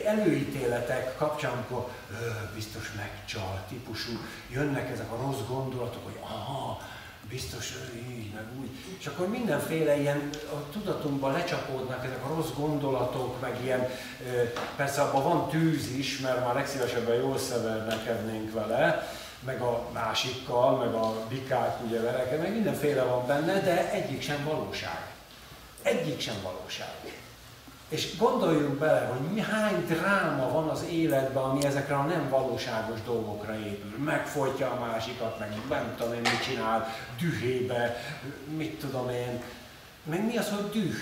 [0.05, 1.87] előítéletek kapcsán, amikor
[2.53, 4.11] biztos megcsal típusú,
[4.49, 6.81] jönnek ezek a rossz gondolatok, hogy aha,
[7.29, 7.73] biztos
[8.09, 8.69] így, meg úgy.
[8.99, 13.89] És akkor mindenféle ilyen a tudatunkban lecsapódnak ezek a rossz gondolatok, meg ilyen,
[14.75, 19.09] persze abban van tűz is, mert már legszívesebben jól szevernekednénk vele,
[19.45, 24.43] meg a másikkal, meg a bikák ugye vereke, meg mindenféle van benne, de egyik sem
[24.43, 25.14] valóság.
[25.85, 27.13] Egyik sem valóság.
[27.89, 33.01] És gondoljunk bele, hogy mi hány dráma van az életben, ami ezekre a nem valóságos
[33.05, 34.03] dolgokra épül.
[34.03, 36.87] Megfolytja a másikat, meg nem tudom én mit csinál,
[37.19, 37.97] dühébe,
[38.57, 39.43] mit tudom én.
[40.03, 40.95] Meg mi az, hogy düh?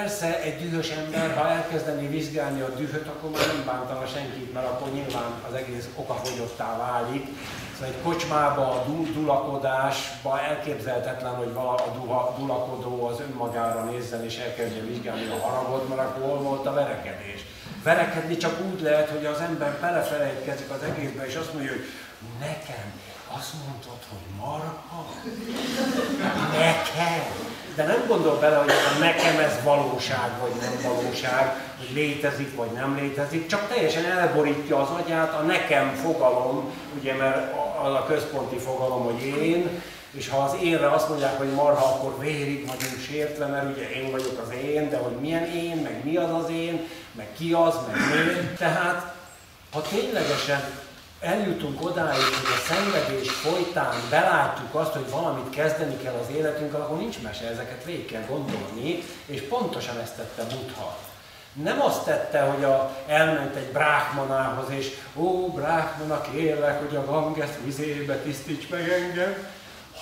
[0.00, 4.66] Persze egy dühös ember, ha elkezdeni vizsgálni a dühöt, akkor már nem bántana senkit, mert
[4.66, 7.26] akkor nyilván az egész okafogyottá válik.
[7.72, 14.36] Szóval egy kocsmába, a dulakodásba elképzelhetetlen, hogy vala a duha, dulakodó az önmagára nézzen és
[14.36, 17.44] elkezdje vizsgálni a haragot, mert akkor hol volt a verekedés.
[17.82, 21.86] Verekedni csak úgy lehet, hogy az ember belefelejtkezik az egészbe, és azt mondja, hogy
[22.40, 22.92] nekem
[23.36, 25.06] azt mondtad, hogy marha?
[26.52, 27.62] Nekem?
[27.74, 32.96] De nem gondol bele, hogy nekem ez valóság, vagy nem valóság, hogy létezik, vagy nem
[32.96, 37.52] létezik, csak teljesen elborítja az agyát a nekem fogalom, ugye, mert
[37.84, 42.18] az a központi fogalom, hogy én, és ha az énre azt mondják, hogy marha, akkor
[42.18, 46.16] vérig vagyunk sértve, mert ugye én vagyok az én, de hogy milyen én, meg mi
[46.16, 48.48] az az én, meg ki az, meg mi.
[48.58, 49.14] Tehát,
[49.72, 50.60] ha ténylegesen
[51.24, 56.98] eljutunk odáig, hogy a szenvedés folytán belátjuk azt, hogy valamit kezdeni kell az életünkkel, akkor
[56.98, 60.96] nincs mese, ezeket végig kell gondolni, és pontosan ezt tette Buddha.
[61.52, 67.50] Nem azt tette, hogy a, elment egy bráhmanához, és ó, bráhmana, kérlek, hogy a Ganges
[67.64, 69.34] vizébe tisztíts meg engem,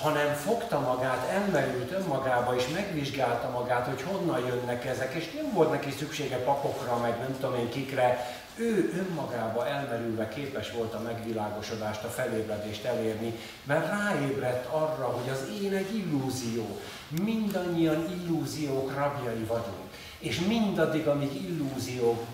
[0.01, 5.71] hanem fogta magát, elmerült önmagába, és megvizsgálta magát, hogy honnan jönnek ezek, és nem volt
[5.71, 8.27] neki szüksége papokra, meg nem tudom én kikre,
[8.57, 15.63] ő önmagába elmerülve képes volt a megvilágosodást, a felébredést elérni, mert ráébredt arra, hogy az
[15.63, 16.81] én egy illúzió.
[17.25, 19.91] Mindannyian illúziók rabjai vagyunk.
[20.19, 22.25] És mindaddig, amíg illúziók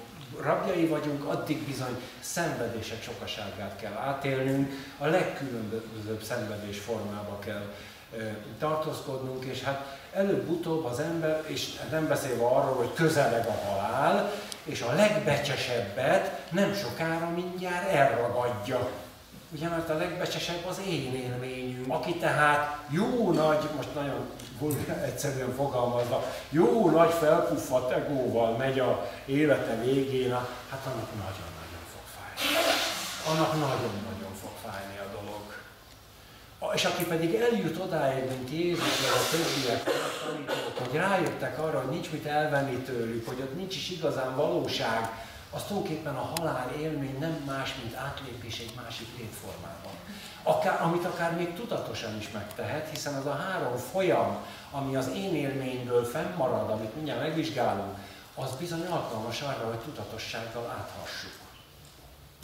[0.41, 7.73] rabjai vagyunk, addig bizony szenvedések sokaságát kell átélnünk, a legkülönbözőbb szenvedés formába kell
[8.59, 14.33] tartózkodnunk, és hát előbb-utóbb az ember, és nem beszélve arról, hogy közeleg a halál,
[14.69, 18.91] és a legbecsesebbet nem sokára mindjárt elragadja.
[19.53, 24.31] Ugye, mert a legbecsesebb az én élményünk, aki tehát jó nagy, most nagyon
[25.05, 30.33] egyszerűen fogalmazva, jó nagy felpuffadt egóval megy a élete végén,
[30.71, 32.57] hát annak nagyon-nagyon fog fájni.
[33.29, 35.43] Annak nagyon-nagyon fog fájni a dolog.
[36.75, 39.91] És aki pedig eljut odáig, mint Jézus, vagy a többiek,
[40.79, 45.63] hogy rájöttek arra, hogy nincs mit elvenni tőlük, hogy ott nincs is igazán valóság, az
[45.63, 49.93] tulajdonképpen a halál élmény nem más, mint átlépés egy másik létformában.
[50.43, 54.37] Akár, amit akár még tudatosan is megtehet, hiszen az a három folyam,
[54.71, 57.99] ami az én élményből fennmarad, amit mindjárt megvizsgálunk,
[58.35, 61.33] az bizony alkalmas arra, hogy tudatossággal áthassuk.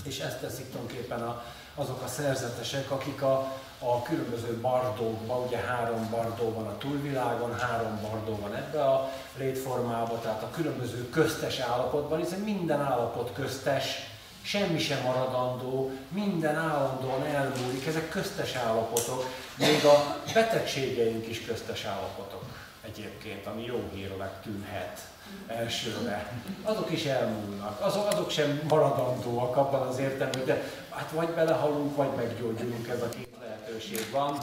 [0.04, 1.44] És ezt teszik tulajdonképpen a,
[1.74, 8.00] azok a szerzetesek, akik a, a különböző bardókban, ugye három bardó van a túlvilágon, három
[8.02, 14.12] bardó van ebbe a létformában, tehát a különböző köztes állapotban, hiszen minden állapot köztes,
[14.42, 19.24] semmi sem maradandó, minden állandóan elmúlik, ezek köztes állapotok,
[19.58, 22.44] még a betegségeink is köztes állapotok
[22.80, 25.00] egyébként, ami jó hírnek tűnhet
[25.46, 26.32] elsőre.
[26.62, 32.10] Azok is elmúlnak, azok, azok sem maradandóak abban az értelemben, de hát vagy belehalunk, vagy
[32.16, 34.38] meggyógyulunk, ez a két lehetőség van.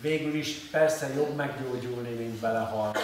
[0.00, 2.98] Végül is persze jobb meggyógyulni, mint belehalni.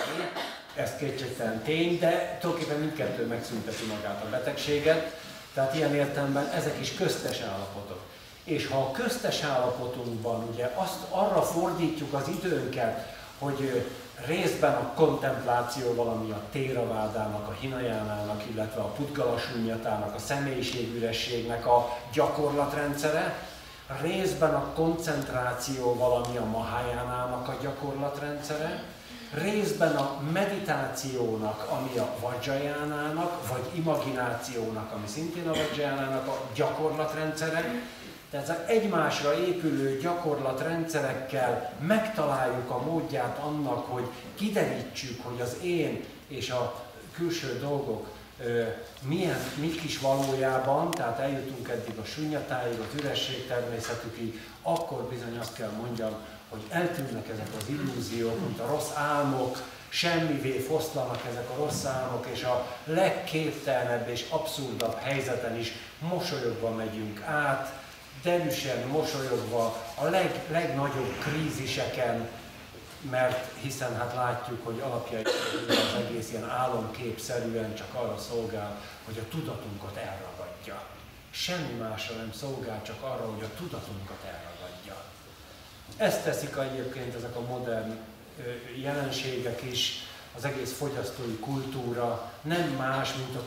[0.75, 5.19] Ez kétségtelen tény, de tulajdonképpen mindkettő megszünteti magát a betegséget.
[5.55, 8.01] Tehát ilyen értelemben ezek is köztes állapotok.
[8.45, 13.85] És ha a köztes állapotunkban ugye azt arra fordítjuk az időnket, hogy
[14.27, 23.49] részben a kontempláció valami a téravádának, a hinajánának, illetve a putgalasunyatának, a személyiségürességnek a gyakorlatrendszere,
[24.01, 28.83] részben a koncentráció valami a mahájánának a gyakorlatrendszere,
[29.35, 37.83] részben a meditációnak, ami a vajjajánának, vagy imaginációnak, ami szintén a vajjajánának a gyakorlatrendszere,
[38.31, 46.51] tehát az egymásra épülő gyakorlatrendszerekkel megtaláljuk a módját annak, hogy kiderítsük, hogy az én és
[46.51, 48.07] a külső dolgok
[49.03, 55.55] milyen, mik is valójában, tehát eljutunk eddig a sunyatáig, az üresség természetükig, akkor bizony azt
[55.55, 56.15] kell mondjam,
[56.49, 62.27] hogy eltűnnek ezek az illúziók, mint a rossz álmok, semmivé foszlanak ezek a rossz álmok,
[62.33, 67.80] és a legképtelenebb és abszurdabb helyzeten is mosolyogva megyünk át,
[68.23, 72.29] derűsen mosolyogva a leg, legnagyobb kríziseken,
[73.11, 75.23] mert hiszen hát látjuk, hogy alapjai
[75.69, 80.83] az egész ilyen álomképszerűen csak arra szolgál, hogy a tudatunkat elragadja.
[81.31, 85.05] Semmi másra nem szolgál, csak arra, hogy a tudatunkat elragadja.
[85.97, 87.97] Ezt teszik egyébként ezek a modern
[88.77, 93.47] jelenségek is, az egész fogyasztói kultúra nem más, mint a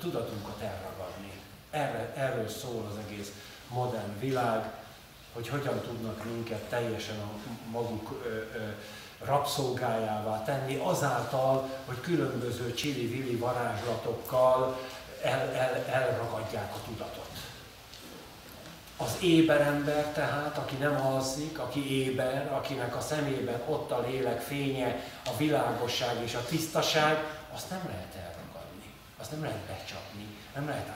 [0.00, 1.32] tudatunkat elragadni.
[1.70, 3.32] Erre, erről szól az egész
[3.68, 4.70] modern világ,
[5.32, 8.70] hogy hogyan tudnak minket teljesen a maguk ö, ö,
[9.24, 14.78] rabszolgájává tenni, azáltal, hogy különböző csili-vili varázslatokkal
[15.22, 17.26] el, el, elragadják a tudatot.
[18.96, 24.40] Az éber ember tehát, aki nem alszik, aki éber, akinek a szemében ott a lélek
[24.40, 24.96] fénye,
[25.26, 27.16] a világosság és a tisztaság,
[27.54, 30.88] azt nem lehet elragadni, azt nem lehet becsapni, nem lehet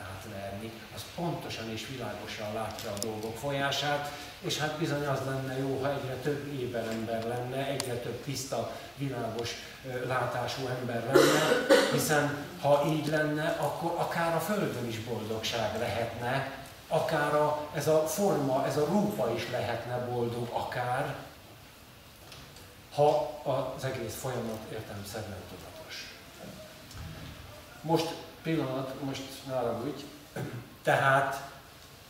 [0.62, 5.78] átverni, az pontosan és világosan látja a dolgok folyását, és hát bizony az lenne jó,
[5.82, 9.50] ha egyre több éber ember lenne, egyre több tiszta, világos
[10.06, 17.34] látású ember lenne, hiszen ha így lenne, akkor akár a Földön is boldogság lehetne, akár
[17.34, 21.16] a, ez a forma, ez a rúpa is lehetne boldog, akár,
[22.94, 23.40] ha
[23.76, 26.14] az egész folyamat értelmszerűen tudatos.
[27.80, 30.04] Most pillanat, most nála úgy,
[30.82, 31.50] tehát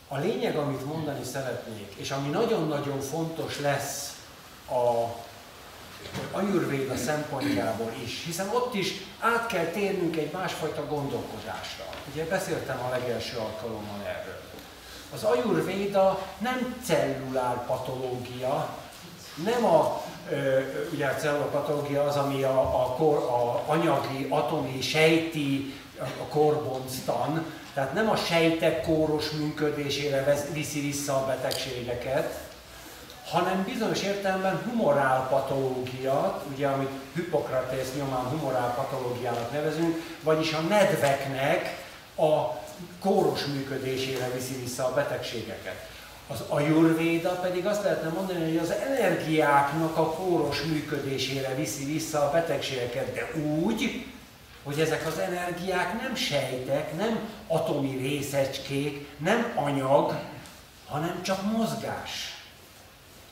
[0.07, 4.15] a lényeg, amit mondani szeretnék, és ami nagyon-nagyon fontos lesz
[4.69, 5.15] a
[6.31, 11.85] ajurvéda szempontjából is, hiszen ott is át kell térnünk egy másfajta gondolkodásra.
[12.13, 14.41] Ugye beszéltem a legelső alkalommal erről.
[15.13, 18.77] Az ajurvéda nem cellulár patológia,
[19.43, 20.01] nem a,
[20.91, 27.93] ugye a cellulapatológia az, ami a, a, kor, a anyagi, atomi, sejti, a korbonctan, tehát
[27.93, 32.39] nem a sejtek kóros működésére viszi vissza a betegségeket,
[33.29, 41.77] hanem bizonyos értelemben humorál patológia, ugye amit Hippokratész nyomán humorál patológiának nevezünk, vagyis a nedveknek
[42.15, 42.61] a
[42.99, 45.91] kóros működésére viszi vissza a betegségeket.
[46.27, 52.31] Az ajurvéda pedig azt lehetne mondani, hogy az energiáknak a kóros működésére viszi vissza a
[52.31, 54.05] betegségeket, de úgy,
[54.63, 60.19] hogy ezek az energiák nem sejtek, nem atomi részecskék, nem anyag,
[60.87, 62.37] hanem csak mozgás.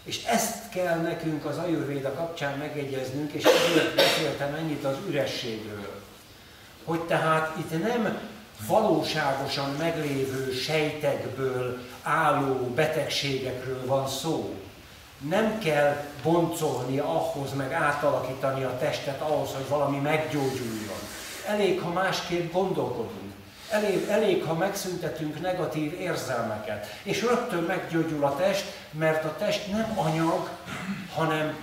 [0.03, 6.01] És ezt kell nekünk az ajurvéda kapcsán megegyeznünk, és ezért beszéltem ennyit az ürességről.
[6.83, 8.19] Hogy tehát itt nem
[8.67, 14.55] valóságosan meglévő sejtekből álló betegségekről van szó.
[15.29, 20.99] Nem kell boncolni ahhoz, meg átalakítani a testet ahhoz, hogy valami meggyógyuljon.
[21.47, 23.33] Elég, ha másképp gondolkodunk.
[23.69, 26.85] Elég, elég, ha megszüntetünk negatív érzelmeket.
[27.03, 30.49] És rögtön meggyógyul a test, mert a test nem anyag,
[31.15, 31.55] hanem,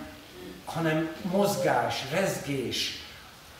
[0.64, 3.06] hanem mozgás, rezgés,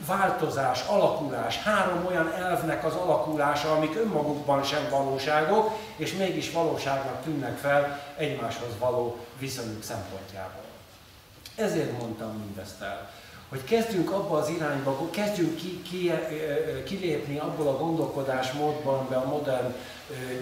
[0.07, 7.59] változás, alakulás, három olyan elvnek az alakulása, amik önmagukban sem valóságok, és mégis valóságnak tűnnek
[7.59, 10.65] fel egymáshoz való viszonyuk szempontjából.
[11.55, 13.11] Ezért mondtam mindezt el
[13.49, 16.13] hogy kezdjünk abba az irányba, kezdjünk ki, ki,
[16.85, 19.75] kilépni abból a gondolkodásmódban, amiben a modern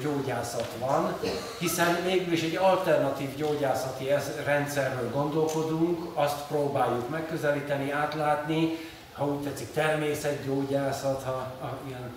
[0.03, 1.19] gyógyászat van,
[1.59, 4.09] hiszen mégis egy alternatív gyógyászati
[4.45, 8.79] rendszerről gondolkodunk, azt próbáljuk megközelíteni, átlátni,
[9.13, 12.15] ha úgy tetszik természetgyógyászat, ha, ha ilyen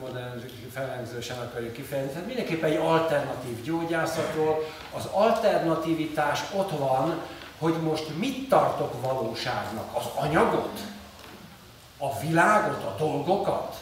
[0.00, 0.42] modern
[0.72, 2.12] felengzősen akarjuk kifejezni.
[2.12, 4.64] Tehát mindenképpen egy alternatív gyógyászatról.
[4.96, 7.20] Az alternativitás ott van,
[7.58, 9.96] hogy most mit tartok valóságnak?
[9.96, 10.78] Az anyagot?
[11.98, 13.80] A világot, a dolgokat?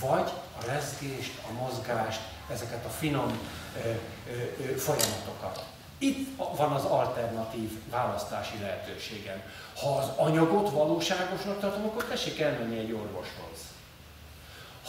[0.00, 0.30] Vagy
[0.60, 2.20] a rezgést, a mozgást,
[2.50, 3.38] ezeket a finom
[3.84, 5.64] ö, ö, folyamatokat?
[5.98, 9.42] Itt van az alternatív választási lehetőségem.
[9.82, 13.69] Ha az anyagot valóságosnak tartom, akkor tessék elmenni egy orvoshoz.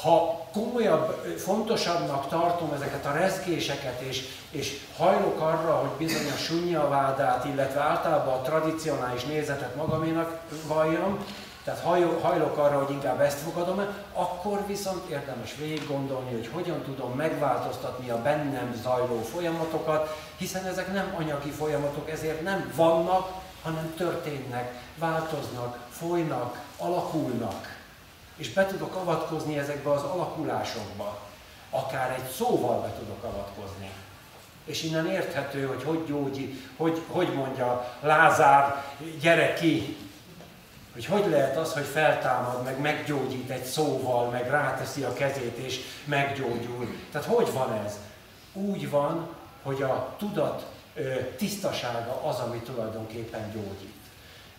[0.02, 7.45] Ha komolyabb, fontosabbnak tartom ezeket a rezgéseket, és, és hajlok arra, hogy bizony a sunnyavádát,
[7.45, 11.26] illetve általában a tradicionális nézetet magaménak valljam,
[11.64, 11.80] tehát
[12.22, 17.12] hajlok arra, hogy inkább ezt fogadom el, akkor viszont érdemes végig gondolni, hogy hogyan tudom
[17.12, 23.32] megváltoztatni a bennem zajló folyamatokat, hiszen ezek nem anyagi folyamatok, ezért nem vannak,
[23.64, 27.71] hanem történnek, változnak, folynak, alakulnak.
[28.42, 31.20] És be tudok avatkozni ezekbe az alakulásokba.
[31.70, 33.92] Akár egy szóval be tudok avatkozni.
[34.66, 38.84] És innen érthető, hogy hogy gyógyi, hogy, hogy mondja Lázár,
[39.20, 39.98] gyere ki,
[40.94, 45.80] hogy hogy lehet az, hogy feltámad, meg meggyógyít egy szóval, meg ráteszi a kezét és
[46.06, 46.96] meggyógyul.
[47.12, 47.94] Tehát hogy van ez?
[48.54, 49.28] Úgy van,
[49.64, 50.66] hogy a tudat
[51.38, 54.01] tisztasága az, ami tulajdonképpen gyógyít.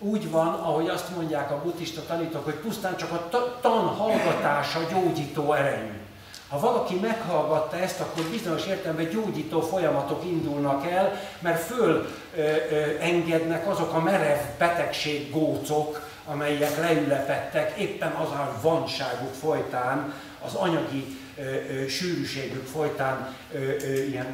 [0.04, 3.28] Úgy van, ahogy azt mondják a buddhista tanítók, hogy pusztán csak a
[3.60, 6.00] tan hallgatása gyógyító erejű.
[6.48, 12.84] Ha valaki meghallgatta ezt, akkor bizonyos értelemben gyógyító folyamatok indulnak el, mert föl ö, ö,
[13.00, 20.14] engednek azok a merev betegség gócok, amelyek leülepettek éppen az a vanságuk folytán,
[20.46, 24.26] az anyagi ö, ö, sűrűségük folytán ö, ö, ilyen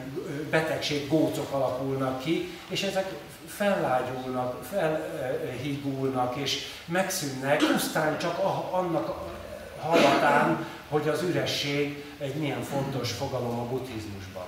[0.50, 3.12] betegség, gócok alakulnak ki, és ezek
[3.59, 8.38] fellágyulnak, felhígulnak és megszűnnek, pusztán csak
[8.70, 9.14] annak
[9.80, 14.46] hallatán, hogy az üresség egy milyen fontos fogalom a buddhizmusban.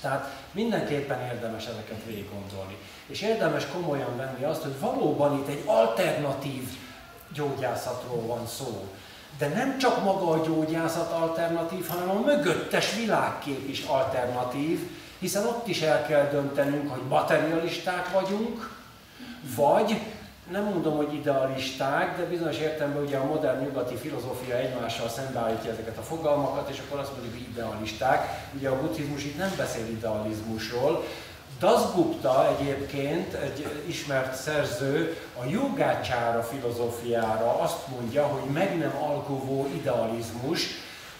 [0.00, 2.76] Tehát mindenképpen érdemes ezeket végig gondolni.
[3.06, 6.68] És érdemes komolyan venni azt, hogy valóban itt egy alternatív
[7.34, 8.88] gyógyászatról van szó.
[9.38, 14.90] De nem csak maga a gyógyászat alternatív, hanem a mögöttes világkép is alternatív,
[15.22, 18.70] hiszen ott is el kell döntenünk, hogy materialisták vagyunk,
[19.56, 19.96] vagy
[20.50, 25.98] nem mondom, hogy idealisták, de bizonyos értelemben ugye a modern nyugati filozófia egymással szembeállítja ezeket
[25.98, 28.48] a fogalmakat, és akkor azt mondjuk, hogy idealisták.
[28.56, 31.04] Ugye a buddhizmus itt nem beszél idealizmusról.
[31.58, 40.66] Dasgupta egyébként, egy ismert szerző, a jogácsára filozófiára azt mondja, hogy meg nem alkovó idealizmus,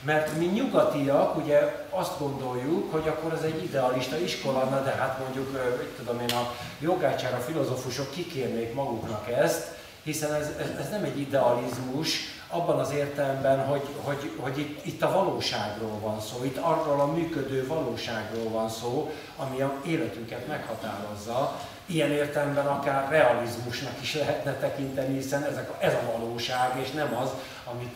[0.03, 5.19] mert mi nyugatiak ugye azt gondoljuk, hogy akkor ez egy idealista iskola, na de hát
[5.19, 9.67] mondjuk, hogy tudom én, a jogácsára filozófusok kikérnék maguknak ezt,
[10.03, 12.19] hiszen ez, ez, ez nem egy idealizmus,
[12.53, 17.13] abban az értelemben, hogy, hogy, hogy itt, itt a valóságról van szó, itt arról a
[17.13, 21.61] működő valóságról van szó, ami a életünket meghatározza.
[21.87, 27.31] Ilyen értelemben akár realizmusnak is lehetne tekinteni, hiszen ezek ez a valóság, és nem az,
[27.73, 27.95] amit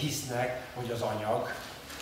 [0.00, 1.48] hisznek, hogy az anyag.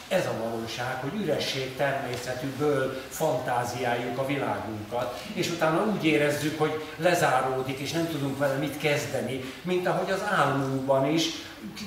[0.08, 7.78] Ez a valóság, hogy üresség természetűből fantáziáljuk a világunkat, és utána úgy érezzük, hogy lezáródik,
[7.78, 11.24] és nem tudunk vele mit kezdeni, mint ahogy az álmunkban is,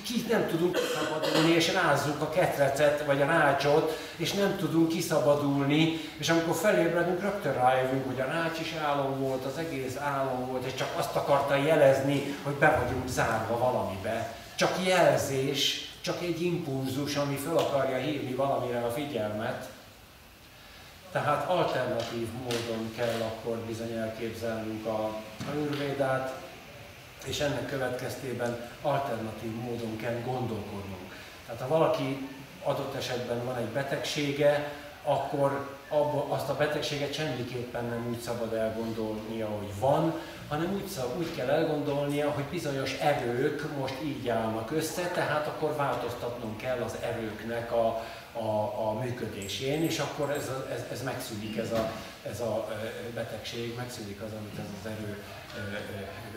[0.03, 5.99] ki nem tudunk kiszabadulni, és rázzuk a ketrecet, vagy a rácsot, és nem tudunk kiszabadulni,
[6.17, 10.65] és amikor felébredünk, rögtön rájövünk, hogy a rács is álom volt, az egész álom volt,
[10.65, 17.15] és csak azt akarta jelezni, hogy be vagyunk zárva valamibe csak jelzés, csak egy impulzus,
[17.15, 19.69] ami fel akarja hívni valamire a figyelmet.
[21.11, 25.05] Tehát alternatív módon kell akkor bizony elképzelnünk a,
[25.39, 26.41] a űrvédát,
[27.25, 31.15] és ennek következtében alternatív módon kell gondolkodnunk.
[31.45, 32.29] Tehát ha valaki
[32.63, 34.71] adott esetben van egy betegsége,
[35.03, 41.17] akkor abba, azt a betegséget semmiképpen nem úgy szabad elgondolnia, hogy van, hanem úgy, szab,
[41.17, 46.97] úgy kell elgondolnia, hogy bizonyos erők most így állnak össze, tehát akkor változtatnunk kell az
[47.01, 51.91] erőknek a, a, a működésén, és akkor ez, ez, ez megszűnik, ez a,
[52.29, 52.67] ez a
[53.13, 55.23] betegség, megszűnik az, amit ez az erő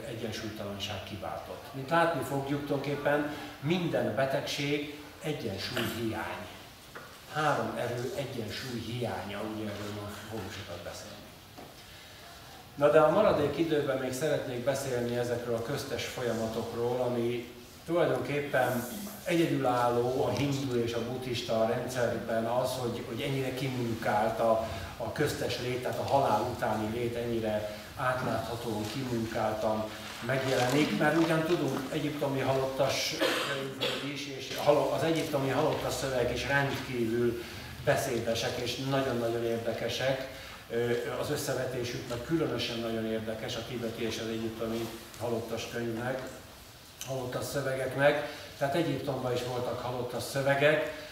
[0.08, 1.64] egyensúlytalanság kiváltott.
[1.74, 6.46] Mint látni fogjuk, tulajdonképpen minden betegség egyensúly hiány.
[7.32, 11.19] Három erő egyensúly hiánya, ugye erről ma fogunk sokat beszélni.
[12.80, 17.52] Na de a maradék időben még szeretnék beszélni ezekről a köztes folyamatokról, ami
[17.86, 18.84] tulajdonképpen
[19.24, 25.60] egyedülálló a hindu és a buddhista rendszerben az, hogy, hogy ennyire kimunkált a, a köztes
[25.62, 29.84] lét, tehát a halál utáni lét ennyire átláthatóan kimunkáltan
[30.26, 33.14] megjelenik, mert ugyan tudunk egyiptomi halottas
[34.14, 34.58] is, és
[34.96, 37.42] az egyiptomi halottas szöveg is rendkívül
[37.84, 40.39] beszédesek és nagyon-nagyon érdekesek,
[41.20, 44.88] az összevetésüknek különösen nagyon érdekes a tibeti és az egyiptomi
[45.20, 46.22] halottas könyvnek,
[47.06, 48.38] halottas szövegeknek.
[48.58, 51.08] Tehát Egyiptomban is voltak halottas szövegek,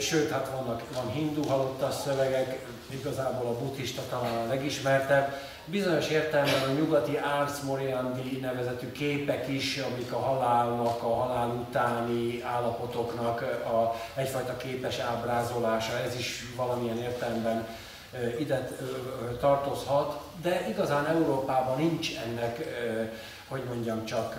[0.00, 5.32] Sőt, hát vannak, van hindu halottas szövegek, igazából a buddhista talán a legismertebb.
[5.64, 12.42] Bizonyos értelemben a nyugati Ars Moriendi nevezetű képek is, amik a halálnak, a halál utáni
[12.42, 17.66] állapotoknak a, egyfajta képes ábrázolása, ez is valamilyen értelemben
[18.38, 18.68] ide
[19.40, 22.58] tartozhat, de igazán Európában nincs ennek,
[23.48, 24.36] hogy mondjam, csak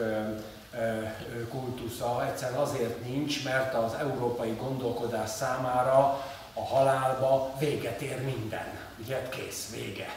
[1.49, 2.25] kultusza.
[2.25, 8.79] Egyszerűen azért nincs, mert az európai gondolkodás számára a halálba véget ér minden.
[9.03, 10.07] Ugye kész, vége.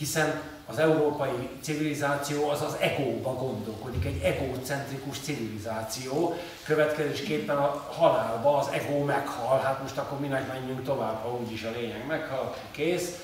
[0.00, 8.68] Hiszen az európai civilizáció az az egóba gondolkodik, egy egocentrikus civilizáció, következésképpen a halálba az
[8.72, 13.14] ego meghal, hát most akkor minek menjünk tovább, ha úgyis a lényeg meghal, kész.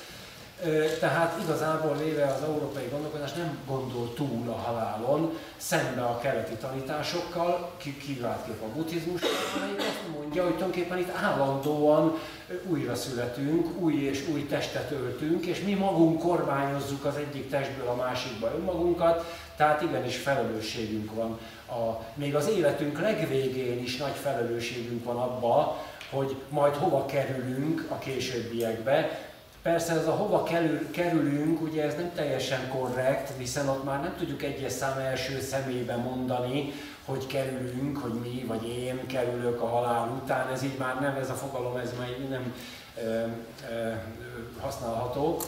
[1.00, 7.70] Tehát igazából véve az európai gondolkodás nem gondol túl a halálon, szembe a keleti tanításokkal,
[8.06, 9.20] kiváltképp a buddhizmus,
[9.56, 12.18] amelyik azt mondja, hogy tulajdonképpen itt állandóan
[12.68, 17.94] újra születünk, új és új testet öltünk, és mi magunk kormányozzuk az egyik testből a
[17.94, 19.24] másikba önmagunkat,
[19.56, 21.38] tehát igenis felelősségünk van.
[21.68, 27.98] A, még az életünk legvégén is nagy felelősségünk van abba, hogy majd hova kerülünk a
[27.98, 29.18] későbbiekbe,
[29.66, 34.14] Persze ez a hova kerül, kerülünk, ugye ez nem teljesen korrekt, hiszen ott már nem
[34.18, 36.72] tudjuk egyes szám első szemébe mondani,
[37.04, 41.30] hogy kerülünk, hogy mi vagy én kerülök a halál után, ez így már nem, ez
[41.30, 42.54] a fogalom, ez már nem
[43.04, 43.92] ö, ö,
[44.60, 45.40] használható.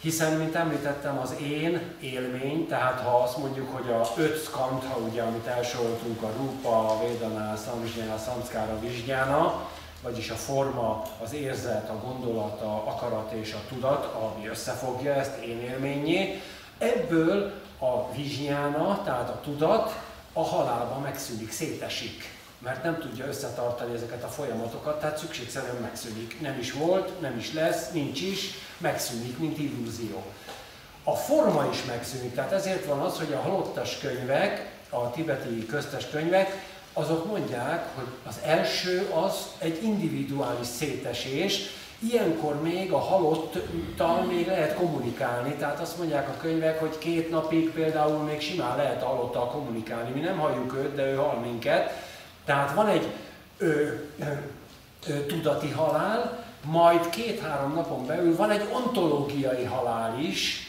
[0.00, 5.22] Hiszen, mint említettem, az én élmény, tehát ha azt mondjuk, hogy a öt skandha, ugye,
[5.22, 9.68] amit elsoroltunk, a rupa, a vedana, a samjnana, a samskara, a vizsgyána,
[10.02, 15.36] vagyis a forma, az érzet, a gondolat, a akarat és a tudat, ami összefogja ezt
[15.36, 16.42] én élményé.
[16.78, 19.98] Ebből a vizsnyána, tehát a tudat
[20.32, 26.40] a halálban megszűnik, szétesik, mert nem tudja összetartani ezeket a folyamatokat, tehát szükségszerűen megszűnik.
[26.40, 30.22] Nem is volt, nem is lesz, nincs is, megszűnik, mint illúzió.
[31.04, 36.10] A forma is megszűnik, tehát ezért van az, hogy a halottas könyvek, a tibeti köztes
[36.10, 41.60] könyvek azok mondják, hogy az első az egy individuális szétesés,
[41.98, 47.70] ilyenkor még a halottal még lehet kommunikálni, tehát azt mondják a könyvek, hogy két napig
[47.70, 50.10] például még simán lehet a halottal kommunikálni.
[50.10, 51.92] Mi nem halljuk őt, de ő hall minket.
[52.44, 53.06] Tehát van egy
[53.58, 53.66] ö,
[54.18, 54.24] ö,
[55.06, 60.68] ö, tudati halál, majd két-három napon belül van egy ontológiai halál is,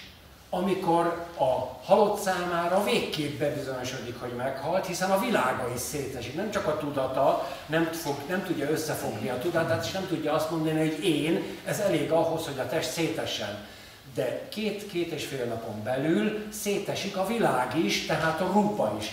[0.50, 6.36] amikor a halott számára végképp bebizonyosodik, hogy meghalt, hiszen a világa is szétesik.
[6.36, 10.52] Nem csak a tudata, nem, fog, nem tudja összefogni a tudatát, és nem tudja azt
[10.52, 13.66] mondani, hogy én, ez elég ahhoz, hogy a test szétessen.
[14.14, 19.06] De két-két és fél napon belül szétesik a világ is, tehát a rupa is.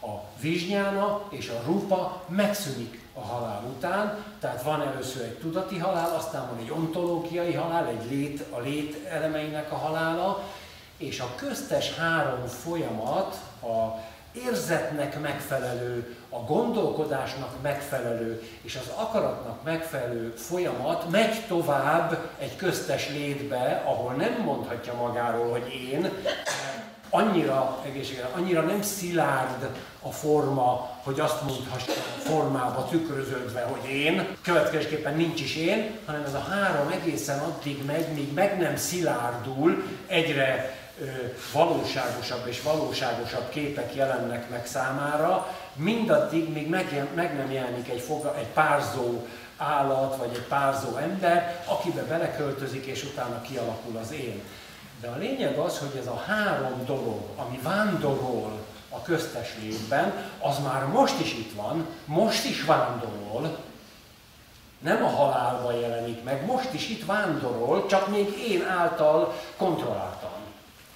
[0.00, 6.14] A vizsnyána és a rupa megszűnik a halál után, tehát van először egy tudati halál,
[6.14, 10.44] aztán van egy ontológiai halál, egy lét, a lét elemeinek a halála,
[10.96, 14.00] és a köztes három folyamat a
[14.44, 23.82] érzetnek megfelelő, a gondolkodásnak megfelelő és az akaratnak megfelelő folyamat megy tovább egy köztes létbe,
[23.86, 26.10] ahol nem mondhatja magáról, hogy én,
[27.10, 29.68] annyira, egészségre, annyira nem szilárd
[30.02, 36.24] a forma, hogy azt mondhassa a formába tükröződve, hogy én, következésképpen nincs is én, hanem
[36.24, 40.74] ez a három egészen addig megy, míg meg nem szilárdul, egyre
[41.52, 48.36] valóságosabb és valóságosabb képek jelennek meg számára, mindaddig, még meg, meg nem jelenik egy, foga,
[48.36, 49.26] egy párzó
[49.56, 54.42] állat, vagy egy párzó ember, akibe beleköltözik, és utána kialakul az én.
[55.00, 60.58] De a lényeg az, hogy ez a három dolog, ami vándorol a köztes létben, az
[60.58, 63.58] már most is itt van, most is vándorol,
[64.78, 70.25] nem a halálba jelenik meg, most is itt vándorol, csak még én által kontrolláltam.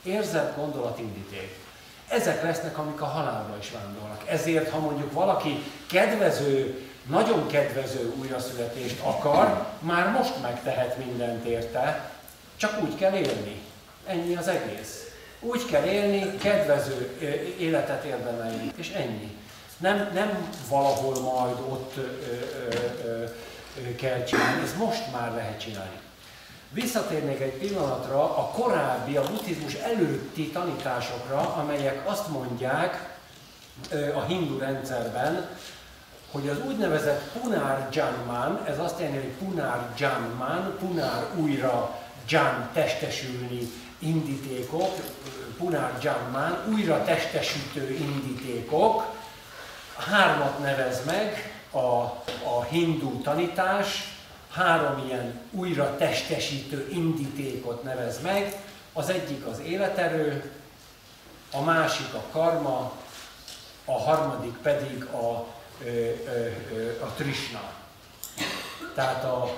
[0.03, 0.59] Érzett
[0.99, 1.59] indíték.
[2.09, 4.23] Ezek lesznek, amik a halálba is vándorolnak.
[4.29, 12.11] Ezért, ha mondjuk valaki kedvező, nagyon kedvező újraszületést akar, már most megtehet mindent érte,
[12.57, 13.61] csak úgy kell élni.
[14.07, 15.11] Ennyi az egész.
[15.41, 17.17] Úgy kell élni, kedvező
[17.59, 19.37] életet érdemelni, és ennyi.
[19.79, 22.75] Nem, nem valahol majd ott ö, ö,
[23.05, 23.25] ö,
[23.87, 25.99] ö, kell csinálni, ez most már lehet csinálni.
[26.73, 33.17] Visszatérnék egy pillanatra a korábbi, a buddhizmus előtti tanításokra, amelyek azt mondják
[34.15, 35.49] a hindu rendszerben,
[36.31, 41.99] hogy az úgynevezett Punar Janman, ez azt jelenti, hogy Punar Janman, Punar újra
[42.29, 44.95] Jan testesülni indítékok,
[45.59, 49.15] Punar Janman, újra testesítő indítékok,
[49.97, 54.20] hármat nevez meg, a, a hindu tanítás
[54.51, 58.63] három ilyen újra testesítő indítékot nevez meg.
[58.93, 60.53] Az egyik az életerő,
[61.53, 62.93] a másik a karma,
[63.85, 65.47] a harmadik pedig a,
[65.85, 66.11] ö,
[67.03, 67.73] a Trishna.
[68.95, 69.53] Tehát a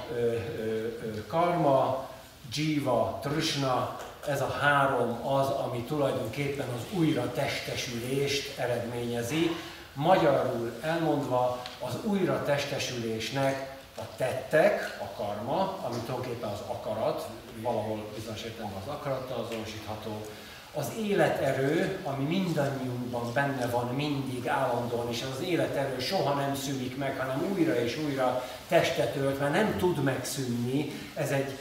[1.26, 2.08] karma,
[2.54, 9.50] jiva, Trishna, ez a három az, ami tulajdonképpen az újra testesülést eredményezi.
[9.94, 17.28] Magyarul elmondva az újra testesülésnek a tettek, a karma, ami tulajdonképpen az akarat,
[17.60, 20.26] valahol bizonyos értelemben az akarattal azonosítható,
[20.74, 27.18] az életerő, ami mindannyiunkban benne van mindig állandóan, és az életerő soha nem szűnik meg,
[27.18, 31.58] hanem újra és újra testet ölt, mert nem tud megszűnni, ez egy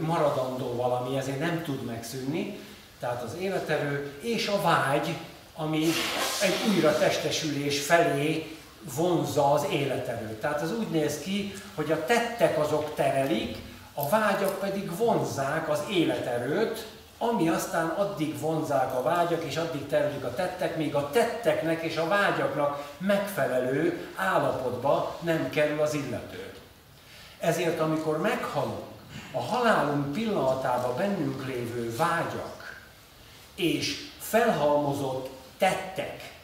[0.00, 2.58] maradandó valami, ezért nem tud megszűnni.
[3.00, 5.16] Tehát az életerő és a vágy,
[5.56, 5.84] ami
[6.42, 8.55] egy újra testesülés felé
[8.94, 10.40] vonzza az életerőt.
[10.40, 13.56] Tehát ez úgy néz ki, hogy a tettek azok terelik,
[13.94, 16.86] a vágyak pedig vonzák az életerőt,
[17.18, 21.96] ami aztán addig vonzák a vágyak, és addig terülik a tettek, míg a tetteknek és
[21.96, 26.52] a vágyaknak megfelelő állapotba nem kerül az illető.
[27.38, 28.84] Ezért, amikor meghalunk,
[29.32, 32.80] a halálunk pillanatában bennünk lévő vágyak
[33.54, 36.35] és felhalmozott tettek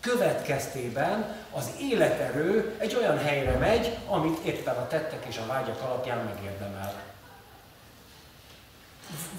[0.00, 6.24] következtében az életerő egy olyan helyre megy, amit éppen a tettek és a vágyak alapján
[6.24, 7.06] megérdemel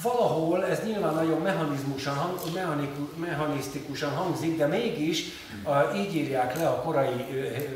[0.02, 2.40] valahol ez nyilván nagyon mechanizmusan,
[3.16, 5.24] mechanisztikusan hangzik, de mégis
[5.96, 7.26] így írják le a korai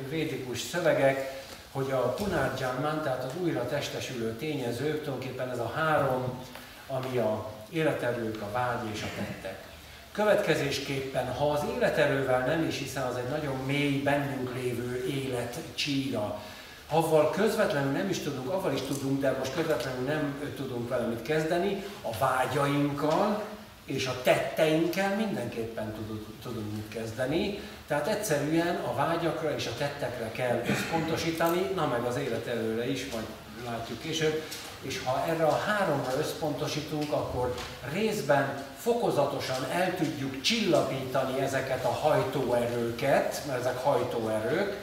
[0.10, 1.42] védikus szövegek,
[1.72, 6.46] hogy a punarjanman, tehát az újra testesülő tényezők, tulajdonképpen ez a három,
[6.88, 9.73] ami a életerők, a vágy és a tettek.
[10.14, 16.42] Következésképpen, ha az életerővel nem is, hiszen az egy nagyon mély, bennünk lévő élet csíra,
[16.90, 21.22] Avval közvetlenül nem is tudunk, avval is tudunk, de most közvetlenül nem tudunk vele mit
[21.22, 23.44] kezdeni, a vágyainkkal
[23.86, 25.94] és a tetteinkkel mindenképpen
[26.42, 27.60] tudunk, mit kezdeni.
[27.88, 33.10] Tehát egyszerűen a vágyakra és a tettekre kell összpontosítani, na meg az élet előre is,
[33.12, 33.26] majd
[33.66, 34.42] látjuk később.
[34.82, 37.56] És ha erre a háromra összpontosítunk, akkor
[37.94, 44.78] részben fokozatosan el tudjuk csillapítani ezeket a hajtóerőket, mert ezek hajtóerők,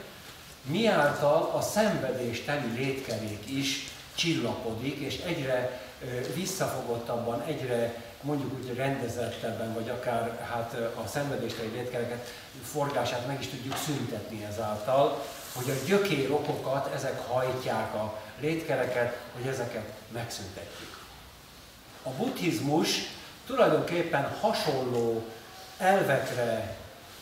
[0.62, 5.80] miáltal a szenvedésteli létkerék is csillapodik, és egyre
[6.34, 12.32] visszafogottabban, egyre mondjuk úgy rendezettebben, vagy akár hát a szenvedésteli létkereket
[12.64, 15.24] forgását meg is tudjuk szüntetni ezáltal,
[15.54, 20.98] hogy a gyökér okokat ezek hajtják a létkereket, hogy ezeket megszüntetjük.
[22.02, 22.88] A buddhizmus
[23.50, 25.24] tulajdonképpen hasonló
[25.78, 26.76] elvekre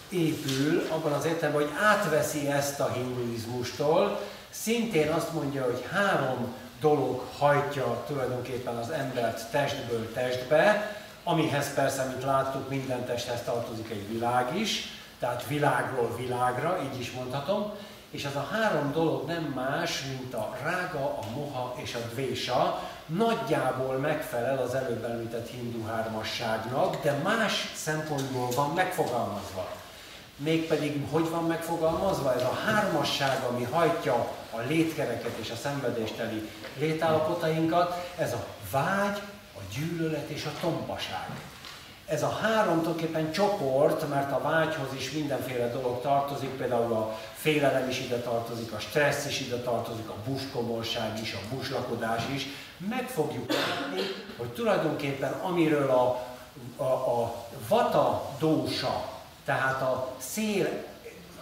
[0.09, 7.25] épül, abban az értelemben, hogy átveszi ezt a hinduizmustól, szintén azt mondja, hogy három dolog
[7.39, 14.59] hajtja tulajdonképpen az embert testből testbe, amihez persze, mint láttuk, minden testhez tartozik egy világ
[14.59, 14.89] is,
[15.19, 17.73] tehát világról világra, így is mondhatom,
[18.11, 22.83] és ez a három dolog nem más, mint a rága, a moha és a dvésa,
[23.09, 29.69] nagyjából megfelel az előbb említett hindu hármasságnak, de más szempontból van megfogalmazva
[30.39, 34.15] mégpedig hogy van megfogalmazva ez a hármasság, ami hajtja
[34.51, 39.19] a létkereket és a szenvedésteli létállapotainkat, ez a vágy,
[39.55, 41.29] a gyűlölet és a tompaság.
[42.09, 47.89] Ez a három tulajdonképpen csoport, mert a vágyhoz is mindenféle dolog tartozik, például a félelem
[47.89, 52.47] is ide tartozik, a stressz is ide tartozik, a buskomorság is, a buslakodás is.
[52.89, 54.01] Meg fogjuk látni,
[54.37, 56.27] hogy tulajdonképpen amiről a,
[56.77, 57.35] a, a
[57.69, 59.09] vata dósa,
[59.45, 60.85] tehát a szél,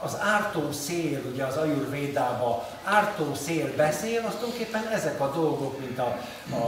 [0.00, 1.56] az ártó szél, ugye az
[1.90, 6.18] Védába ártó szél beszél, az tulajdonképpen ezek a dolgok, mint a,
[6.50, 6.66] a,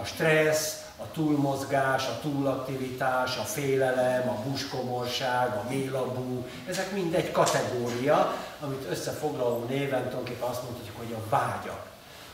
[0.00, 7.30] a stressz, a túlmozgás, a túlaktivitás, a félelem, a buskomorság, a mélabú, ezek mind egy
[7.30, 11.88] kategória, amit összefoglaló néven tulajdonképpen azt mondhatjuk, hogy a vágyak.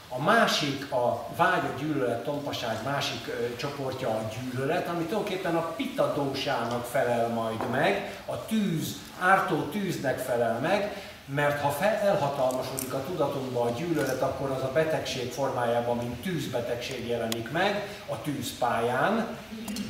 [0.09, 5.72] A másik, a vágy, a gyűlölet, tompaság másik ö, csoportja a gyűlölet, ami tulajdonképpen a
[5.76, 13.05] pitadósának felel majd meg, a tűz, ártó tűznek felel meg, mert ha fel, elhatalmasodik a
[13.05, 19.36] tudatunkba a gyűlölet, akkor az a betegség formájában, mint tűzbetegség jelenik meg a tűzpályán,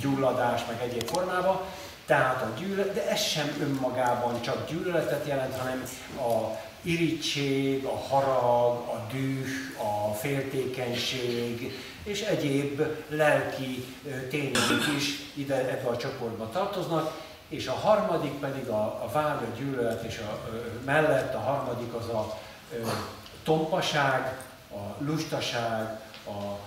[0.00, 1.60] gyulladás meg egyéb formában,
[2.06, 5.84] tehát a gyűlölet, de ez sem önmagában csak gyűlöletet jelent, hanem
[6.16, 9.46] a irítség, a harag, a düh,
[9.78, 11.72] a féltékenység
[12.04, 13.84] és egyéb lelki
[14.30, 19.56] tényezők is ide ebbe a csoportba tartoznak, és a harmadik pedig a, a vágy, a
[19.56, 20.50] gyűlölet és a, a
[20.84, 22.38] mellett a harmadik az a
[23.44, 24.38] tompaság,
[24.70, 26.58] a lustaság, a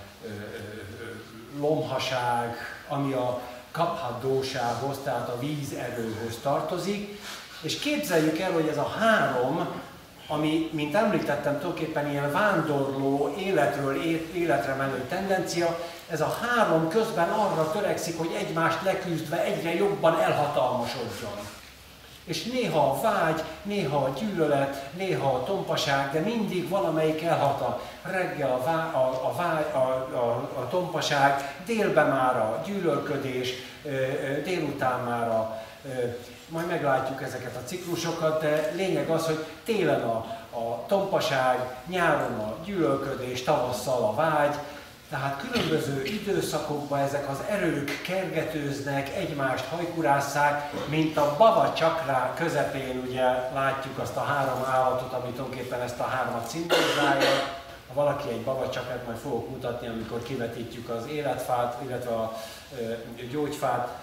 [1.60, 2.56] lomhaság,
[2.88, 3.42] ami a
[3.72, 7.20] kaphadósához, tehát a vízerőhöz tartozik,
[7.62, 9.68] és képzeljük el, hogy ez a három,
[10.28, 14.02] ami, mint említettem, tulajdonképpen ilyen vándorló, életről
[14.34, 15.80] életre menő tendencia,
[16.10, 21.32] ez a három közben arra törekszik, hogy egymást leküzdve egyre jobban elhatalmasodjon.
[22.24, 27.82] És néha a vágy, néha a gyűlölet, néha a tompaság, de mindig valamelyik elhatal.
[28.02, 29.78] Reggel a, vá, a, a, vágy, a,
[30.18, 33.54] a, a tompaság, délben már a gyűlölködés,
[34.44, 35.62] délután már a,
[36.48, 40.16] majd meglátjuk ezeket a ciklusokat, de lényeg az, hogy télen a,
[40.58, 44.56] a tompaság, nyáron a gyűlölködés, tavasszal a vágy,
[45.10, 53.24] tehát különböző időszakokban ezek az erők kergetőznek, egymást hajkurásszák, mint a baba csakrá közepén ugye
[53.54, 57.30] látjuk azt a három állatot, ami tulajdonképpen ezt a hármat szimbolizálja.
[57.88, 62.38] Ha valaki egy baba csakrát majd fogok mutatni, amikor kivetítjük az életfát, illetve a
[63.32, 63.98] gyógyfát,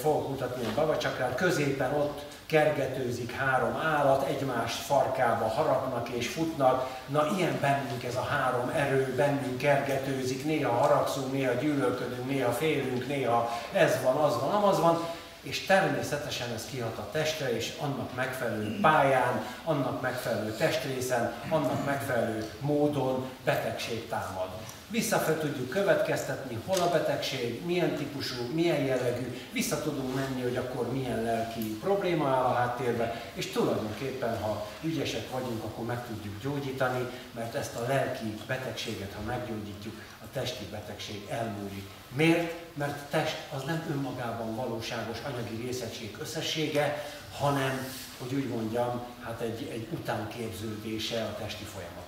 [0.00, 7.00] fogok mutatni egy babacsakrát, középen ott kergetőzik három állat, egymás farkába harapnak és futnak.
[7.06, 13.06] Na ilyen bennünk ez a három erő, bennünk kergetőzik, néha haragszunk, néha gyűlölködünk, néha félünk,
[13.06, 14.98] néha ez van, az van, az van,
[15.42, 22.50] és természetesen ez kihat a testre, és annak megfelelő pályán, annak megfelelő testrészen, annak megfelelő
[22.60, 24.48] módon betegség támad
[24.92, 30.92] visszafelé tudjuk következtetni, hol a betegség, milyen típusú, milyen jellegű, vissza tudunk menni, hogy akkor
[30.92, 37.08] milyen lelki probléma áll a háttérbe, és tulajdonképpen, ha ügyesek vagyunk, akkor meg tudjuk gyógyítani,
[37.34, 41.88] mert ezt a lelki betegséget, ha meggyógyítjuk, a testi betegség elmúlik.
[42.14, 42.52] Miért?
[42.74, 47.04] Mert test az nem önmagában valóságos anyagi részegység összessége,
[47.38, 47.86] hanem,
[48.18, 52.01] hogy úgy mondjam, hát egy, egy utánképződése a testi folyamat.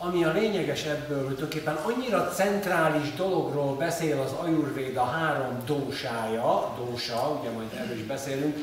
[0.00, 7.38] Ami a lényeges ebből, hogy tulajdonképpen annyira centrális dologról beszél az Ayurvéda három dósája, dósa,
[7.40, 8.56] ugye majd erről is beszélünk,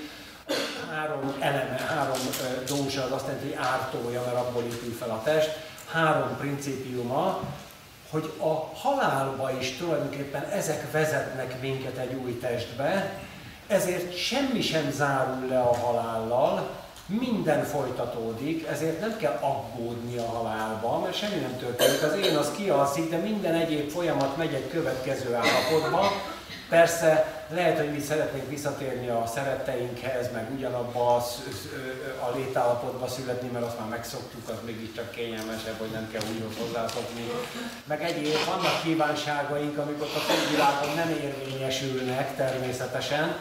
[0.92, 2.20] három eleme, három
[2.68, 5.58] dósa az azt jelenti, hogy ártója, mert abból épül fel a test,
[5.92, 7.40] három principiuma,
[8.10, 13.20] hogy a halálba is tulajdonképpen ezek vezetnek minket egy új testbe,
[13.68, 16.70] ezért semmi sem zárul le a halállal,
[17.06, 22.04] minden folytatódik, ezért nem kell aggódni a halálba, mert semmi nem történik.
[22.04, 26.12] Az én az kialszik, de minden egyéb folyamat megy egy következő állapotba.
[26.70, 31.24] Persze lehet, hogy mi szeretnénk visszatérni a szeretteinkhez, meg ugyanabba a,
[32.26, 37.32] a létállapotba születni, mert azt már megszoktuk, az mégiscsak kényelmesebb, hogy nem kell újra hozzászokni.
[37.86, 43.38] Meg egyéb, vannak kívánságaink, amikor a világon nem érvényesülnek természetesen,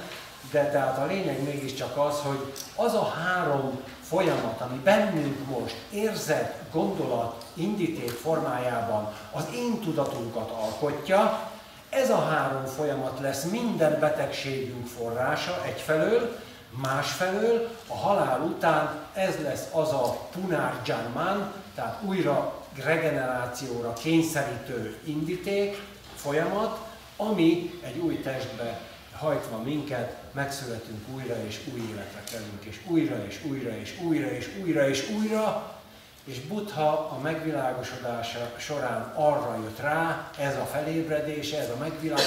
[0.54, 6.54] de tehát a lényeg mégiscsak az, hogy az a három folyamat, ami bennünk most érzett,
[6.72, 11.50] gondolat, indíték formájában az én tudatunkat alkotja,
[11.90, 16.38] ez a három folyamat lesz minden betegségünk forrása egyfelől,
[16.82, 22.54] másfelől a halál után ez lesz az a punarjanman, tehát újra
[22.84, 25.82] regenerációra kényszerítő indíték,
[26.16, 26.78] folyamat,
[27.16, 28.80] ami egy új testbe
[29.18, 34.48] hajtva minket, megszületünk újra és új életre kerülünk, és újra és újra és újra és
[34.62, 35.78] újra és újra,
[36.24, 42.20] és Buddha a megvilágosodása során arra jött rá, ez a felébredése, ez a megvilág,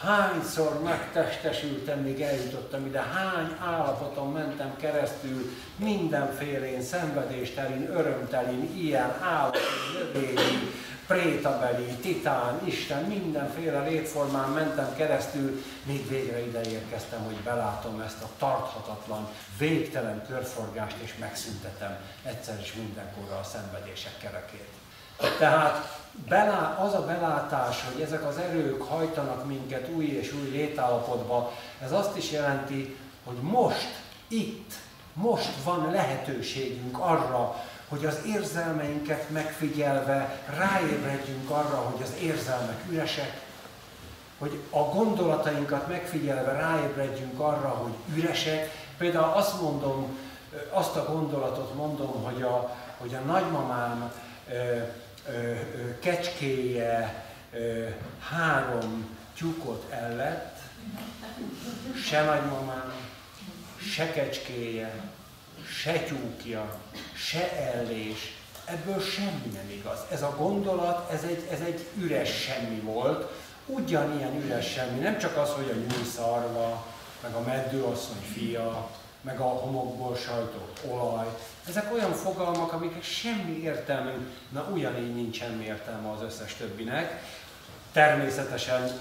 [0.00, 9.14] hányszor megtestesültem, míg eljutottam ide, hány állapoton mentem keresztül, mindenfélén, szenvedéstelin, örömtelin, ilyen
[9.92, 10.70] növényi,
[11.06, 18.28] prétabeli, titán, Isten, mindenféle létformán mentem keresztül, még végre ide érkeztem, hogy belátom ezt a
[18.38, 19.28] tarthatatlan,
[19.58, 24.68] végtelen körforgást, és megszüntetem egyszer is mindenkorra a szenvedések kerekét.
[25.38, 31.52] Tehát belá, az a belátás, hogy ezek az erők hajtanak minket új és új létállapotba,
[31.82, 34.72] ez azt is jelenti, hogy most, itt,
[35.12, 43.40] most van lehetőségünk arra, hogy az érzelmeinket megfigyelve ráébredjünk arra, hogy az érzelmek üresek,
[44.38, 48.70] hogy a gondolatainkat megfigyelve ráébredjünk arra, hogy üresek.
[48.98, 50.18] Például azt mondom,
[50.70, 54.12] azt a gondolatot mondom, hogy a, hogy a nagymamám
[54.48, 54.80] ö, ö,
[55.28, 57.84] ö, kecskéje ö,
[58.30, 60.58] három tyúkot ellett,
[62.04, 62.92] se nagymamám,
[63.78, 65.00] se kecskéje,
[65.80, 66.78] se tyúkja,
[67.14, 69.98] se ellés, ebből semmi nem igaz.
[70.10, 73.30] Ez a gondolat, ez egy, ez egy üres semmi volt,
[73.66, 76.86] ugyanilyen üres semmi, nem csak az, hogy a nyúlszarva,
[77.22, 78.90] meg a meddőasszony fia,
[79.20, 81.26] meg a homokból sajtott olaj.
[81.68, 84.12] Ezek olyan fogalmak, amiknek semmi értelme,
[84.48, 87.22] na ugyanígy nincs semmi értelme az összes többinek.
[87.92, 89.00] Természetesen,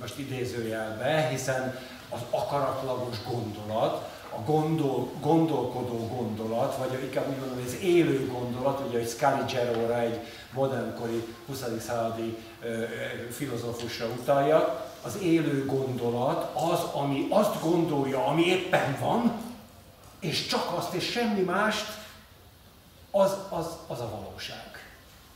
[0.00, 1.78] most idézőjelbe, hiszen
[2.08, 8.98] az akaratlagos gondolat, a gondol, gondolkodó gondolat, vagy inkább úgy mondom, az élő gondolat, ugye
[8.98, 10.20] egy Scaligerora, egy
[10.52, 11.64] modernkori 20.
[11.80, 12.38] századi
[13.30, 19.32] filozófusra utalja, az élő gondolat az, ami azt gondolja, ami éppen van,
[20.20, 21.86] és csak azt és semmi mást,
[23.10, 24.70] az, az, az a valóság.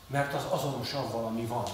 [0.07, 1.65] Mert az azonos avval, ami van.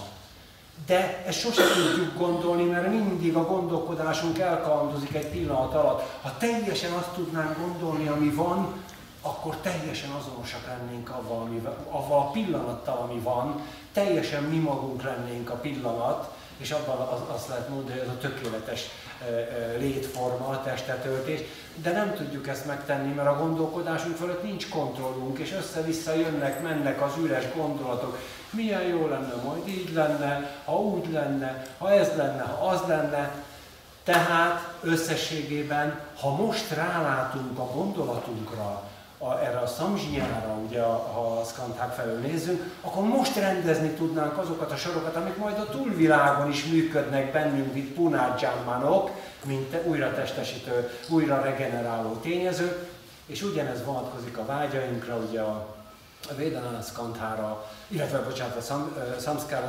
[0.85, 6.17] De ezt sosem tudjuk gondolni, mert mindig a gondolkodásunk elkalandozik egy pillanat alatt.
[6.21, 8.73] Ha teljesen azt tudnánk gondolni, ami van,
[9.21, 11.49] akkor teljesen azonosak lennénk avval,
[11.89, 13.61] avval a pillanattal, ami van,
[13.93, 16.31] teljesen mi magunk lennénk a pillanat,
[16.63, 18.81] és abban az, azt lehet mondani, hogy ez a tökéletes
[19.77, 21.39] létforma, a testetöltés,
[21.75, 27.01] de nem tudjuk ezt megtenni, mert a gondolkodásunk fölött nincs kontrollunk, és össze-vissza jönnek, mennek
[27.01, 28.17] az üres gondolatok.
[28.49, 33.43] Milyen jó lenne, majd így lenne, ha úgy lenne, ha ez lenne, ha az lenne.
[34.03, 38.83] Tehát összességében, ha most rálátunk a gondolatunkra,
[39.17, 44.71] a, erre a szamzsinyára, ugye, ha a Skandhák felől nézzünk, akkor most rendezni tudnánk azokat
[44.71, 49.09] a sorokat, amik majd a túlvilágon is működnek bennünk, mint punádzsámánok,
[49.45, 52.87] mint újra testesítő, újra regeneráló tényező,
[53.25, 55.75] és ugyanez vonatkozik a vágyainkra, ugye a,
[56.29, 59.67] a Védanán Skandhára, illetve bocsánat, a Sam, Samskara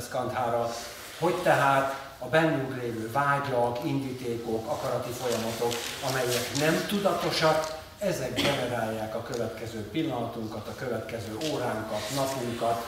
[0.00, 0.70] Skandhára,
[1.18, 5.72] hogy tehát a bennünk lévő vágyak, indítékok, akarati folyamatok,
[6.10, 12.86] amelyek nem tudatosak, ezek generálják a következő pillanatunkat, a következő óránkat, napunkat.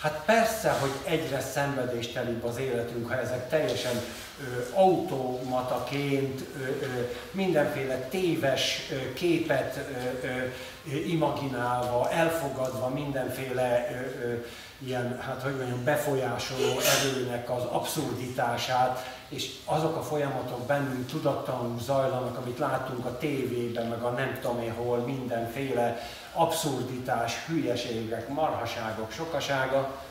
[0.00, 6.86] Hát persze, hogy egyre szenvedéstelibb az életünk, ha ezek teljesen ö, automataként ö, ö,
[7.30, 9.86] mindenféle téves ö, képet
[10.22, 14.34] ö, ö, imaginálva, elfogadva mindenféle ö, ö,
[14.78, 22.36] ilyen, hát hogy mondjam, befolyásoló erőnek az abszurditását, és azok a folyamatok bennünk tudattalanul zajlanak,
[22.36, 26.00] amit látunk a tévében, meg a nem tudom én hol, mindenféle
[26.32, 30.02] abszurditás, hülyeségek, marhaságok, sokasága,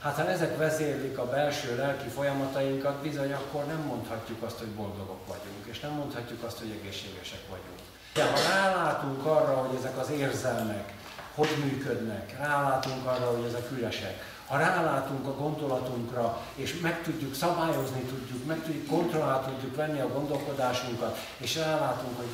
[0.00, 5.26] hát ha ezek vezérlik a belső lelki folyamatainkat, bizony akkor nem mondhatjuk azt, hogy boldogok
[5.26, 7.78] vagyunk, és nem mondhatjuk azt, hogy egészségesek vagyunk.
[8.14, 10.92] De ha rálátunk arra, hogy ezek az érzelmek
[11.34, 18.00] hogy működnek, rálátunk arra, hogy ezek üresek, ha rálátunk a gondolatunkra, és meg tudjuk szabályozni,
[18.00, 22.28] tudjuk, meg tudjuk, kontrollálni tudjuk venni a gondolkodásunkat, és rálátunk, hogy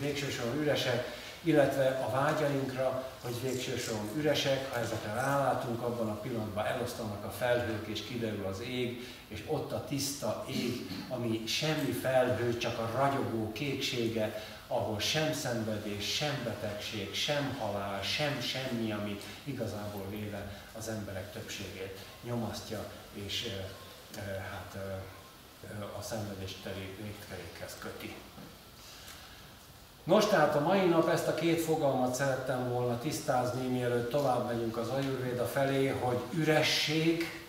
[0.00, 3.82] végső soron üresek, illetve a vágyainkra, hogy végső
[4.16, 9.42] üresek, ha ezekre rálátunk, abban a pillanatban elosztanak a felhők, és kiderül az ég, és
[9.46, 16.40] ott a tiszta ég, ami semmi felhő, csak a ragyogó kéksége, ahol sem szenvedés, sem
[16.44, 23.48] betegség, sem halál, sem semmi, ami igazából véve az emberek többségét nyomasztja, és
[24.50, 24.76] hát
[25.98, 26.56] a szenvedés
[27.02, 28.14] végterékhez köti.
[30.04, 34.76] Nos, tehát a mai nap ezt a két fogalmat szerettem volna tisztázni, mielőtt tovább megyünk
[34.76, 37.41] az ajurvéda felé, hogy üresség,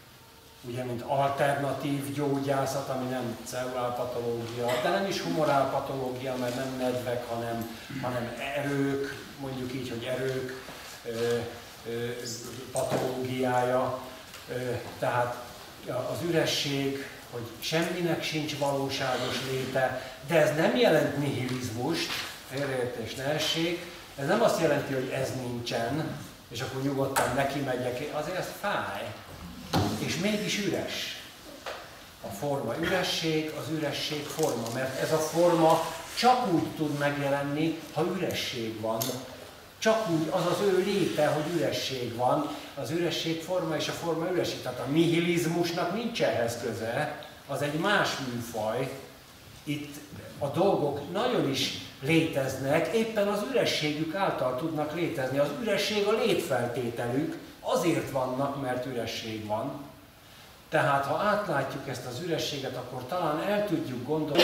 [0.67, 7.77] ugye mint alternatív gyógyászat, ami nem cellulálpatológia, de nem is humorálpatológia, mert nem nedvek, hanem,
[8.01, 10.63] hanem erők, mondjuk így, hogy erők
[11.05, 11.37] ö,
[11.89, 12.09] ö,
[12.71, 13.99] patológiája,
[14.49, 14.53] ö,
[14.99, 15.43] tehát
[15.87, 22.11] az üresség, hogy semminek sincs valóságos léte, de ez nem jelent nihilizmust,
[22.49, 23.85] félreértés ne essék,
[24.15, 26.17] ez nem azt jelenti, hogy ez nincsen,
[26.49, 29.13] és akkor nyugodtan neki megyek, azért ez fáj
[29.99, 31.21] és mégis üres.
[32.21, 35.81] A forma üresség, az üresség forma, mert ez a forma
[36.17, 38.99] csak úgy tud megjelenni, ha üresség van.
[39.77, 44.31] Csak úgy az az ő léte, hogy üresség van, az üresség forma és a forma
[44.31, 44.61] üresség.
[44.61, 48.91] Tehát a nihilizmusnak nincs ehhez köze, az egy más műfaj.
[49.63, 49.95] Itt
[50.39, 51.71] a dolgok nagyon is
[52.01, 55.37] léteznek, éppen az ürességük által tudnak létezni.
[55.37, 59.71] Az üresség a létfeltételük, azért vannak, mert üresség van.
[60.69, 64.43] Tehát ha átlátjuk ezt az ürességet, akkor talán el tudjuk gondolni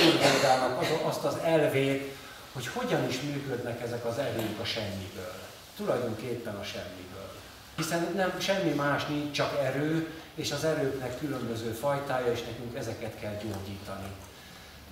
[0.80, 2.16] az, azt az elvét,
[2.54, 5.34] hogy hogyan is működnek ezek az erők a semmiből.
[5.78, 7.32] Tulajdonképpen a semmiből.
[7.76, 13.20] Hiszen nem, semmi más nincs, csak erő, és az erőknek különböző fajtája, és nekünk ezeket
[13.20, 14.12] kell gyógyítani.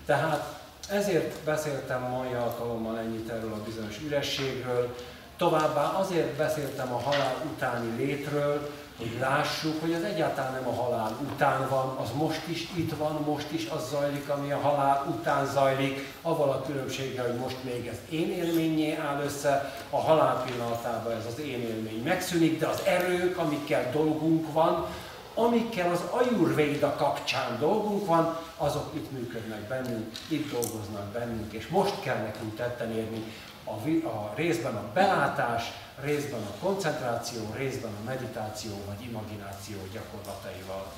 [0.06, 0.60] Tehát
[0.90, 4.96] ezért beszéltem mai alkalommal ennyit erről a bizonyos ürességről,
[5.38, 11.18] továbbá azért beszéltem a halál utáni létről, hogy lássuk, hogy az egyáltalán nem a halál
[11.32, 15.46] után van, az most is itt van, most is az zajlik, ami a halál után
[15.46, 21.12] zajlik, avval a különbséggel, hogy most még ez én élményé áll össze, a halál pillanatában
[21.12, 24.86] ez az én élmény megszűnik, de az erők, amikkel dolgunk van,
[25.34, 32.00] amikkel az ajurvéda kapcsán dolgunk van, azok itt működnek bennünk, itt dolgoznak bennünk, és most
[32.02, 33.24] kell nekünk tetten érni
[33.68, 35.64] a, a részben a belátás,
[36.02, 40.92] részben a koncentráció, részben a meditáció vagy imagináció gyakorlataival.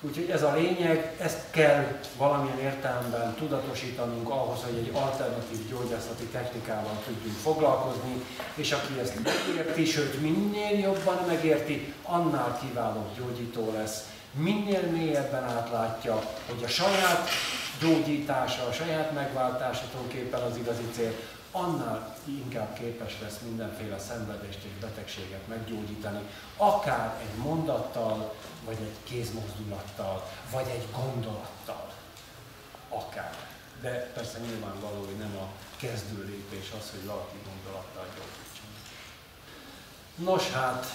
[0.00, 7.02] Úgyhogy ez a lényeg, ezt kell valamilyen értelemben tudatosítanunk ahhoz, hogy egy alternatív gyógyászati technikával
[7.06, 8.24] tudjunk foglalkozni,
[8.54, 14.08] és aki ezt megérti, sőt minél jobban megérti, annál kiválóbb gyógyító lesz.
[14.32, 17.28] Minél mélyebben átlátja, hogy a saját
[17.80, 21.12] gyógyítása, a saját megváltása tulajdonképpen az igazi cél,
[21.50, 26.20] annál inkább képes lesz mindenféle szenvedést és betegséget meggyógyítani,
[26.56, 28.34] akár egy mondattal,
[28.64, 31.92] vagy egy kézmozdulattal, vagy egy gondolattal.
[32.88, 33.36] Akár.
[33.80, 38.66] De persze nyilvánvaló, hogy nem a kezdő lépés az, hogy valaki gondolattal gyógyítson.
[40.14, 40.86] Nos hát,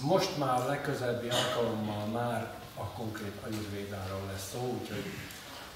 [0.00, 5.04] most már legközelebbi alkalommal már a konkrét ajurvédáról lesz szó, úgyhogy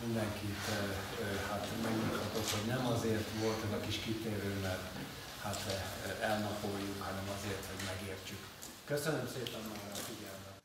[0.07, 0.75] mindenkit eh,
[1.25, 4.85] eh, hát megnyugtatott, hogy nem azért volt ez a kis kitérő, mert
[5.43, 8.43] hát eh, elnapoljuk, hanem azért, hogy megértsük.
[8.85, 10.57] Köszönöm szépen már a figyelmet!